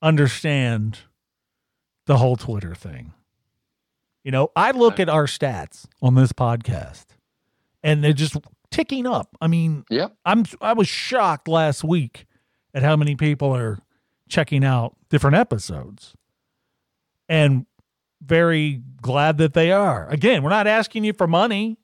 understand 0.03 1.01
the 2.07 2.17
whole 2.19 2.37
Twitter 2.37 2.75
thing. 2.75 3.13
You 4.25 4.31
know, 4.33 4.51
I 4.57 4.71
look 4.71 4.99
at 5.01 5.09
our 5.11 5.27
stats 5.27 5.87
on 6.01 6.15
this 6.15 6.33
podcast 6.33 7.05
and 7.83 8.03
they're 8.03 8.13
just 8.15 8.37
ticking 8.75 9.07
up. 9.07 9.37
I 9.41 9.47
mean, 9.47 9.85
Yep. 9.91 10.17
I'm 10.25 10.45
I 10.61 10.73
was 10.73 10.89
shocked 10.89 11.47
last 11.49 11.85
week 11.85 12.27
at 12.75 12.83
how 12.83 12.97
many 12.97 13.15
people 13.15 13.55
are 13.55 13.79
checking 14.29 14.65
out 14.65 14.97
different 15.11 15.37
episodes. 15.37 16.15
And 17.29 17.67
very 18.23 18.83
glad 19.01 19.39
that 19.39 19.55
they 19.55 19.71
are. 19.71 20.09
Again, 20.09 20.43
we're 20.43 20.51
not 20.51 20.67
asking 20.67 21.05
you 21.05 21.13
for 21.13 21.27
money. 21.27 21.79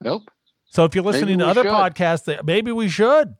Nope. 0.00 0.30
So 0.66 0.84
if 0.84 0.94
you're 0.94 1.04
listening 1.04 1.38
Maybe 1.38 1.44
to 1.44 1.48
other 1.48 1.62
should. 1.62 1.72
podcasts, 1.72 2.24
that 2.24 2.44
maybe 2.44 2.70
we 2.70 2.88
should. 2.88 3.34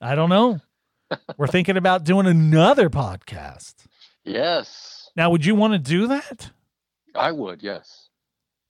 I 0.00 0.14
don't 0.14 0.28
know. 0.28 0.60
We're 1.38 1.46
thinking 1.46 1.76
about 1.76 2.04
doing 2.04 2.26
another 2.26 2.90
podcast. 2.90 3.74
Yes. 4.24 5.08
Now, 5.16 5.30
would 5.30 5.44
you 5.46 5.54
want 5.54 5.72
to 5.74 5.78
do 5.78 6.08
that? 6.08 6.50
I 7.14 7.32
would. 7.32 7.62
Yes. 7.62 8.03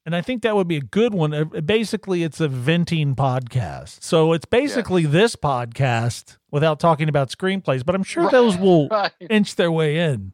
And 0.06 0.14
I 0.14 0.20
think 0.20 0.42
that 0.42 0.54
would 0.54 0.68
be 0.68 0.76
a 0.76 0.80
good 0.82 1.14
one. 1.14 1.32
Uh, 1.32 1.44
Basically, 1.44 2.22
it's 2.24 2.38
a 2.40 2.48
venting 2.48 3.14
podcast. 3.16 4.02
So 4.02 4.32
it's 4.34 4.44
basically 4.44 5.06
this 5.06 5.34
podcast 5.34 6.36
without 6.50 6.78
talking 6.78 7.08
about 7.08 7.30
screenplays, 7.30 7.84
but 7.86 7.94
I'm 7.94 8.02
sure 8.02 8.24
Right. 8.24 8.32
those 8.32 8.56
will 8.58 8.88
Right. 8.90 9.12
inch 9.30 9.56
their 9.56 9.72
way 9.72 9.96
in 9.96 10.32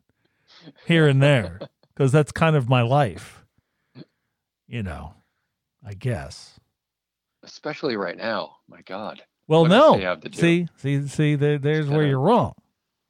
here 0.86 1.06
and 1.06 1.22
there 1.22 1.60
because 1.94 2.10
that's 2.10 2.32
kind 2.32 2.56
of 2.56 2.68
my 2.68 2.82
life. 2.82 3.44
You 4.66 4.82
know, 4.82 5.14
I 5.86 5.94
guess. 5.94 6.58
Especially 7.42 7.96
right 7.96 8.16
now. 8.16 8.56
My 8.68 8.82
God. 8.82 9.22
Well, 9.48 9.62
What 9.62 9.68
no. 9.70 9.94
do 9.94 10.00
you 10.00 10.06
have 10.06 10.20
to 10.20 10.28
do? 10.28 10.38
See, 10.38 10.68
see, 10.78 11.06
see, 11.08 11.34
there, 11.36 11.58
there's 11.58 11.88
where 11.88 12.06
you're 12.06 12.20
wrong. 12.20 12.54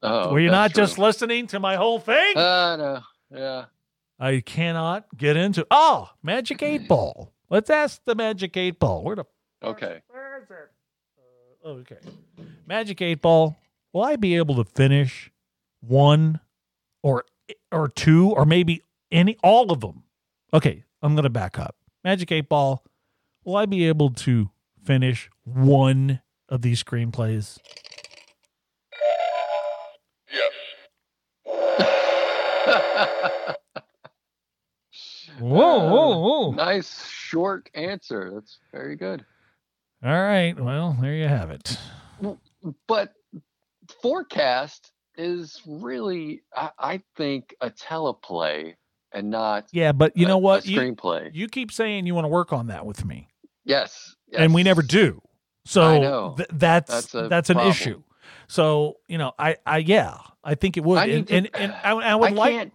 Oh, 0.02 0.32
Were 0.32 0.40
you 0.40 0.50
not 0.50 0.72
true. 0.72 0.82
just 0.84 0.98
listening 0.98 1.46
to 1.48 1.60
my 1.60 1.76
whole 1.76 1.98
thing? 2.00 2.36
Uh, 2.36 2.76
no. 2.76 3.00
Yeah. 3.34 3.64
I 4.20 4.40
cannot 4.40 5.06
get 5.16 5.36
into. 5.36 5.66
Oh, 5.70 6.10
Magic 6.22 6.62
Eight 6.62 6.86
Ball. 6.86 7.32
Let's 7.48 7.70
ask 7.70 8.02
the 8.04 8.14
Magic 8.14 8.56
Eight 8.56 8.78
Ball. 8.78 9.02
Where 9.02 9.16
the 9.16 9.24
Okay. 9.62 10.02
where 10.08 10.42
is 10.42 10.50
it? 10.50 10.70
Uh, 11.64 11.68
okay, 11.68 11.98
Magic 12.66 13.00
Eight 13.00 13.22
Ball. 13.22 13.56
Will 13.92 14.04
I 14.04 14.16
be 14.16 14.36
able 14.36 14.54
to 14.56 14.64
finish 14.64 15.32
one 15.80 16.40
or 17.02 17.24
or 17.72 17.88
two 17.88 18.30
or 18.32 18.44
maybe 18.44 18.82
any 19.10 19.36
all 19.42 19.72
of 19.72 19.80
them? 19.80 20.04
Okay, 20.52 20.84
I'm 21.02 21.16
gonna 21.16 21.30
back 21.30 21.58
up. 21.58 21.76
Magic 22.04 22.30
Eight 22.30 22.48
Ball. 22.48 22.84
Will 23.44 23.56
I 23.56 23.64
be 23.66 23.86
able 23.88 24.10
to 24.10 24.50
finish 24.84 25.30
one 25.44 26.20
of 26.48 26.60
these 26.62 26.84
screenplays? 26.84 27.58
Whoa, 35.40 35.80
uh, 35.86 35.90
whoa, 35.90 36.18
whoa! 36.18 36.50
nice 36.52 37.06
short 37.08 37.70
answer. 37.74 38.30
That's 38.34 38.58
very 38.72 38.96
good. 38.96 39.24
All 40.04 40.10
right. 40.22 40.54
Well, 40.58 40.96
there 41.00 41.14
you 41.14 41.28
have 41.28 41.50
it. 41.50 41.76
But 42.86 43.12
forecast 44.02 44.92
is 45.16 45.60
really, 45.66 46.42
I, 46.54 46.70
I 46.78 47.02
think, 47.16 47.54
a 47.60 47.70
teleplay 47.70 48.74
and 49.12 49.30
not 49.30 49.68
Yeah, 49.72 49.92
but 49.92 50.16
you 50.16 50.26
a- 50.26 50.28
know 50.28 50.38
what? 50.38 50.64
a 50.64 50.68
You, 50.68 50.80
screenplay. 50.80 51.30
you 51.34 51.48
keep 51.48 51.72
saying 51.72 52.06
you 52.06 52.14
want 52.14 52.24
to 52.24 52.28
work 52.28 52.52
on 52.52 52.68
that 52.68 52.86
with 52.86 53.04
me, 53.04 53.28
yes, 53.64 54.14
and 54.36 54.54
we 54.54 54.62
never 54.62 54.82
do. 54.82 55.20
So 55.66 55.82
I 55.82 55.98
know. 55.98 56.34
th- 56.36 56.48
that's 56.52 56.90
That's 56.90 57.14
a 57.14 57.28
that's 57.28 57.50
an 57.50 57.54
problem. 57.56 57.70
issue. 57.72 58.02
So 58.48 58.96
you 59.08 59.18
know, 59.18 59.32
I 59.38 59.56
I 59.66 59.78
yeah, 59.78 60.16
I 60.44 60.54
think 60.54 60.76
it 60.76 60.84
would, 60.84 60.98
I 60.98 61.06
and 61.06 61.26
to- 61.28 61.34
and, 61.34 61.50
and 61.54 61.72
I, 61.72 61.90
I 61.92 62.14
would 62.14 62.30
I 62.32 62.34
like. 62.34 62.72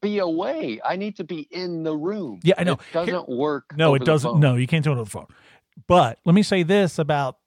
Be 0.00 0.18
away. 0.18 0.80
I 0.84 0.96
need 0.96 1.16
to 1.16 1.24
be 1.24 1.48
in 1.50 1.82
the 1.82 1.96
room. 1.96 2.40
Yeah, 2.42 2.54
I 2.58 2.64
know. 2.64 2.74
It 2.74 2.80
doesn't 2.92 3.28
work. 3.28 3.74
No, 3.76 3.88
over 3.88 3.96
it 3.96 4.04
doesn't. 4.04 4.38
No, 4.40 4.56
you 4.56 4.66
can't 4.66 4.84
do 4.84 4.90
it 4.90 4.94
on 4.94 4.98
the 4.98 5.06
phone. 5.06 5.26
But 5.86 6.18
let 6.24 6.34
me 6.34 6.42
say 6.42 6.62
this 6.62 6.98
about 6.98 7.38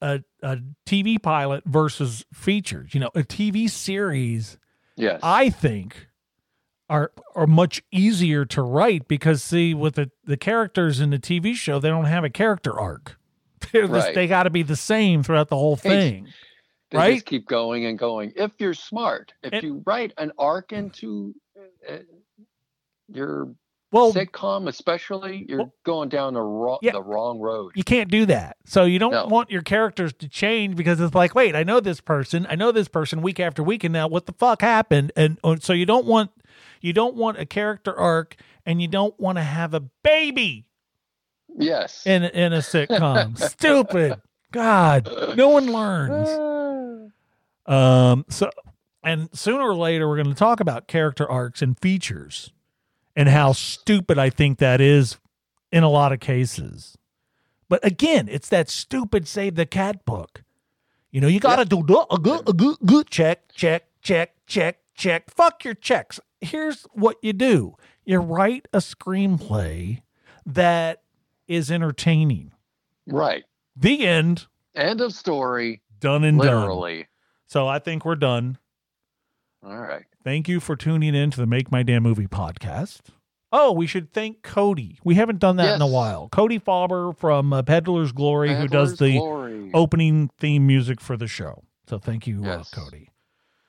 a, 0.00 0.22
a 0.42 0.58
TV 0.86 1.20
pilot 1.22 1.64
versus 1.64 2.24
features. 2.32 2.94
You 2.94 3.00
know, 3.00 3.10
a 3.14 3.22
TV 3.22 3.68
series, 3.70 4.58
Yes. 4.96 5.20
I 5.22 5.50
think, 5.50 6.08
are 6.88 7.12
are 7.34 7.46
much 7.46 7.82
easier 7.92 8.44
to 8.46 8.62
write 8.62 9.08
because 9.08 9.42
see, 9.42 9.74
with 9.74 9.94
the 9.96 10.10
the 10.24 10.36
characters 10.36 11.00
in 11.00 11.10
the 11.10 11.18
TV 11.18 11.54
show, 11.54 11.78
they 11.78 11.88
don't 11.88 12.04
have 12.06 12.24
a 12.24 12.30
character 12.30 12.78
arc. 12.78 13.18
They're 13.72 13.86
the- 13.88 13.92
Right. 13.94 14.14
they 14.14 14.26
got 14.26 14.44
to 14.44 14.50
be 14.50 14.62
the 14.62 14.76
same 14.76 15.22
throughout 15.22 15.48
the 15.48 15.56
whole 15.56 15.74
It's- 15.74 15.92
thing. 15.92 16.28
they 16.92 16.98
right? 16.98 17.14
just 17.14 17.26
keep 17.26 17.46
going 17.48 17.84
and 17.86 17.98
going. 17.98 18.32
If 18.36 18.52
you're 18.58 18.74
smart, 18.74 19.32
if 19.42 19.62
you 19.64 19.82
write 19.86 20.12
an 20.18 20.32
arc 20.38 20.72
into 20.72 21.34
your 23.08 23.54
Well, 23.92 24.12
sitcom, 24.12 24.68
especially, 24.68 25.46
you're 25.48 25.58
Well- 25.58 25.72
going 25.84 26.08
down 26.08 26.34
the 26.34 26.42
wrong 26.42 26.78
Yeah. 26.82 26.92
the 26.92 27.02
wrong 27.02 27.38
road. 27.38 27.72
you 27.76 27.84
can't 27.84 28.10
do 28.10 28.26
that. 28.26 28.56
So 28.66 28.84
you 28.84 28.98
don't 28.98 29.12
No. 29.12 29.26
want 29.26 29.50
your 29.50 29.62
characters 29.62 30.12
to 30.14 30.28
change 30.28 30.76
because 30.76 31.00
it's 31.00 31.14
like, 31.14 31.34
wait, 31.34 31.54
I 31.54 31.62
know 31.62 31.78
this 31.80 32.00
person, 32.00 32.46
I 32.50 32.56
know 32.56 32.72
this 32.72 32.88
person 32.88 33.22
week 33.22 33.38
after 33.40 33.62
week, 33.62 33.84
and 33.84 33.92
now 33.92 34.08
what 34.08 34.26
the 34.26 34.32
fuck 34.32 34.60
happened? 34.60 35.12
And 35.16 35.38
uh, 35.44 35.56
so 35.60 35.72
you 35.72 35.86
don't 35.86 36.06
want 36.06 36.30
you 36.80 36.92
don't 36.92 37.14
want 37.16 37.38
a 37.38 37.46
character 37.46 37.94
arc, 37.98 38.36
and 38.64 38.80
you 38.82 38.88
don't 38.88 39.18
want 39.20 39.38
to 39.38 39.42
have 39.42 39.72
a 39.74 39.80
baby 39.80 40.66
Yes. 41.56 42.04
in 42.06 42.24
in 42.24 42.52
a 42.52 42.58
sitcom. 42.58 43.38
Stupid. 43.50 44.20
God, 44.52 45.08
no 45.36 45.48
one 45.50 45.66
learns. 45.72 46.28
Um. 47.68 48.24
So, 48.28 48.48
and 49.06 49.28
sooner 49.32 49.62
or 49.62 49.74
later, 49.74 50.08
we're 50.08 50.16
going 50.16 50.28
to 50.28 50.34
talk 50.34 50.58
about 50.58 50.88
character 50.88 51.26
arcs 51.30 51.62
and 51.62 51.78
features, 51.78 52.52
and 53.14 53.28
how 53.28 53.52
stupid 53.52 54.18
I 54.18 54.28
think 54.30 54.58
that 54.58 54.80
is 54.80 55.16
in 55.70 55.84
a 55.84 55.88
lot 55.88 56.12
of 56.12 56.20
cases. 56.20 56.98
But 57.68 57.84
again, 57.84 58.28
it's 58.28 58.48
that 58.48 58.68
stupid 58.68 59.28
save 59.28 59.54
the 59.54 59.64
cat 59.64 60.04
book. 60.04 60.42
You 61.10 61.20
know, 61.20 61.28
you 61.28 61.40
got 61.40 61.56
to 61.56 61.64
do 61.64 61.78
a 61.78 62.18
good, 62.18 62.48
a 62.48 62.52
good, 62.52 62.76
good 62.84 63.08
check, 63.08 63.52
check, 63.54 63.84
check, 64.02 64.34
check, 64.46 64.80
check. 64.94 65.30
Fuck 65.30 65.64
your 65.64 65.74
checks. 65.74 66.18
Here's 66.40 66.82
what 66.92 67.16
you 67.22 67.32
do: 67.32 67.76
you 68.04 68.18
write 68.18 68.66
a 68.72 68.78
screenplay 68.78 70.02
that 70.44 71.02
is 71.46 71.70
entertaining. 71.70 72.52
right. 73.06 73.44
The 73.76 74.06
end. 74.06 74.46
End 74.74 75.00
of 75.00 75.12
story. 75.12 75.82
Done 76.00 76.24
and 76.24 76.38
done. 76.38 76.46
literally. 76.46 77.06
So 77.46 77.68
I 77.68 77.78
think 77.78 78.04
we're 78.04 78.16
done. 78.16 78.58
All 79.66 79.78
right. 79.80 80.04
Thank 80.22 80.48
you 80.48 80.60
for 80.60 80.76
tuning 80.76 81.14
in 81.14 81.30
to 81.32 81.36
the 81.40 81.46
Make 81.46 81.72
My 81.72 81.82
Damn 81.82 82.04
Movie 82.04 82.28
podcast. 82.28 83.00
Oh, 83.52 83.72
we 83.72 83.86
should 83.86 84.12
thank 84.12 84.42
Cody. 84.42 84.98
We 85.02 85.14
haven't 85.16 85.38
done 85.40 85.56
that 85.56 85.74
in 85.74 85.82
a 85.82 85.86
while. 85.86 86.28
Cody 86.30 86.58
Faber 86.58 87.12
from 87.12 87.52
uh, 87.52 87.62
Peddler's 87.62 88.12
Glory, 88.12 88.54
who 88.54 88.68
does 88.68 88.96
the 88.98 89.18
Glory. 89.18 89.70
opening 89.74 90.30
theme 90.38 90.66
music 90.66 91.00
for 91.00 91.16
the 91.16 91.26
show. 91.26 91.64
So 91.88 91.98
thank 91.98 92.26
you, 92.26 92.44
Yes. 92.44 92.72
uh, 92.72 92.80
Cody. 92.80 93.10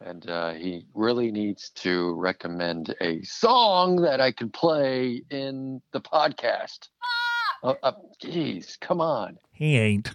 and 0.01 0.27
uh, 0.29 0.53
he 0.53 0.85
really 0.93 1.31
needs 1.31 1.69
to 1.75 2.13
recommend 2.15 2.93
a 3.01 3.21
song 3.23 3.97
that 4.01 4.19
I 4.21 4.31
can 4.31 4.49
play 4.49 5.23
in 5.31 5.81
the 5.93 6.01
podcast. 6.01 6.89
Uh, 7.63 7.73
uh, 7.81 7.91
geez, 8.19 8.77
come 8.81 9.01
on. 9.01 9.37
He 9.51 9.77
ain't. 9.77 10.11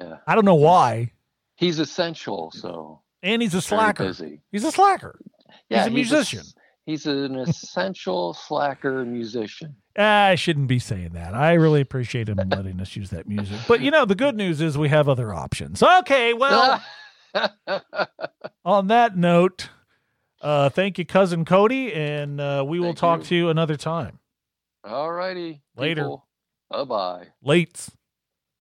Yeah, 0.00 0.18
I 0.26 0.34
don't 0.34 0.44
know 0.44 0.54
why. 0.56 1.12
he's 1.56 1.78
essential. 1.78 2.50
So 2.52 3.00
And 3.24 3.42
he's 3.42 3.54
a 3.54 3.62
slacker. 3.62 4.12
He's 4.52 4.62
a 4.64 4.70
slacker. 4.70 5.18
Yeah, 5.70 5.86
a 5.86 5.90
musician. 5.90 6.40
s- 6.40 6.54
He's 6.86 7.06
an 7.06 7.36
essential 7.38 8.34
slacker 8.34 9.04
musician. 9.06 9.74
Ah, 9.98 10.26
I 10.26 10.34
shouldn't 10.34 10.68
be 10.68 10.78
saying 10.78 11.14
that. 11.14 11.34
I 11.34 11.54
really 11.54 11.80
appreciate 11.80 12.28
him 12.28 12.36
letting 12.50 12.80
us 12.80 12.94
use 12.94 13.08
that 13.10 13.26
music. 13.26 13.58
But 13.66 13.80
you 13.80 13.90
know, 13.90 14.04
the 14.04 14.14
good 14.14 14.36
news 14.36 14.60
is 14.60 14.76
we 14.76 14.90
have 14.90 15.08
other 15.08 15.32
options. 15.32 15.82
Okay, 15.82 16.34
well, 16.34 16.82
on 18.64 18.88
that 18.88 19.16
note, 19.16 19.70
uh, 20.42 20.68
thank 20.68 20.98
you, 20.98 21.06
cousin 21.06 21.44
Cody, 21.46 21.92
and 21.94 22.38
uh, 22.40 22.64
we 22.66 22.78
will 22.78 22.88
Thank 22.88 22.98
talk 22.98 23.18
you. 23.20 23.24
to 23.26 23.34
you 23.36 23.48
another 23.48 23.76
time. 23.76 24.18
All 24.84 25.10
righty. 25.10 25.62
Later. 25.76 26.16
Bye 26.70 26.84
bye. 26.84 27.26
Lates. 27.44 27.88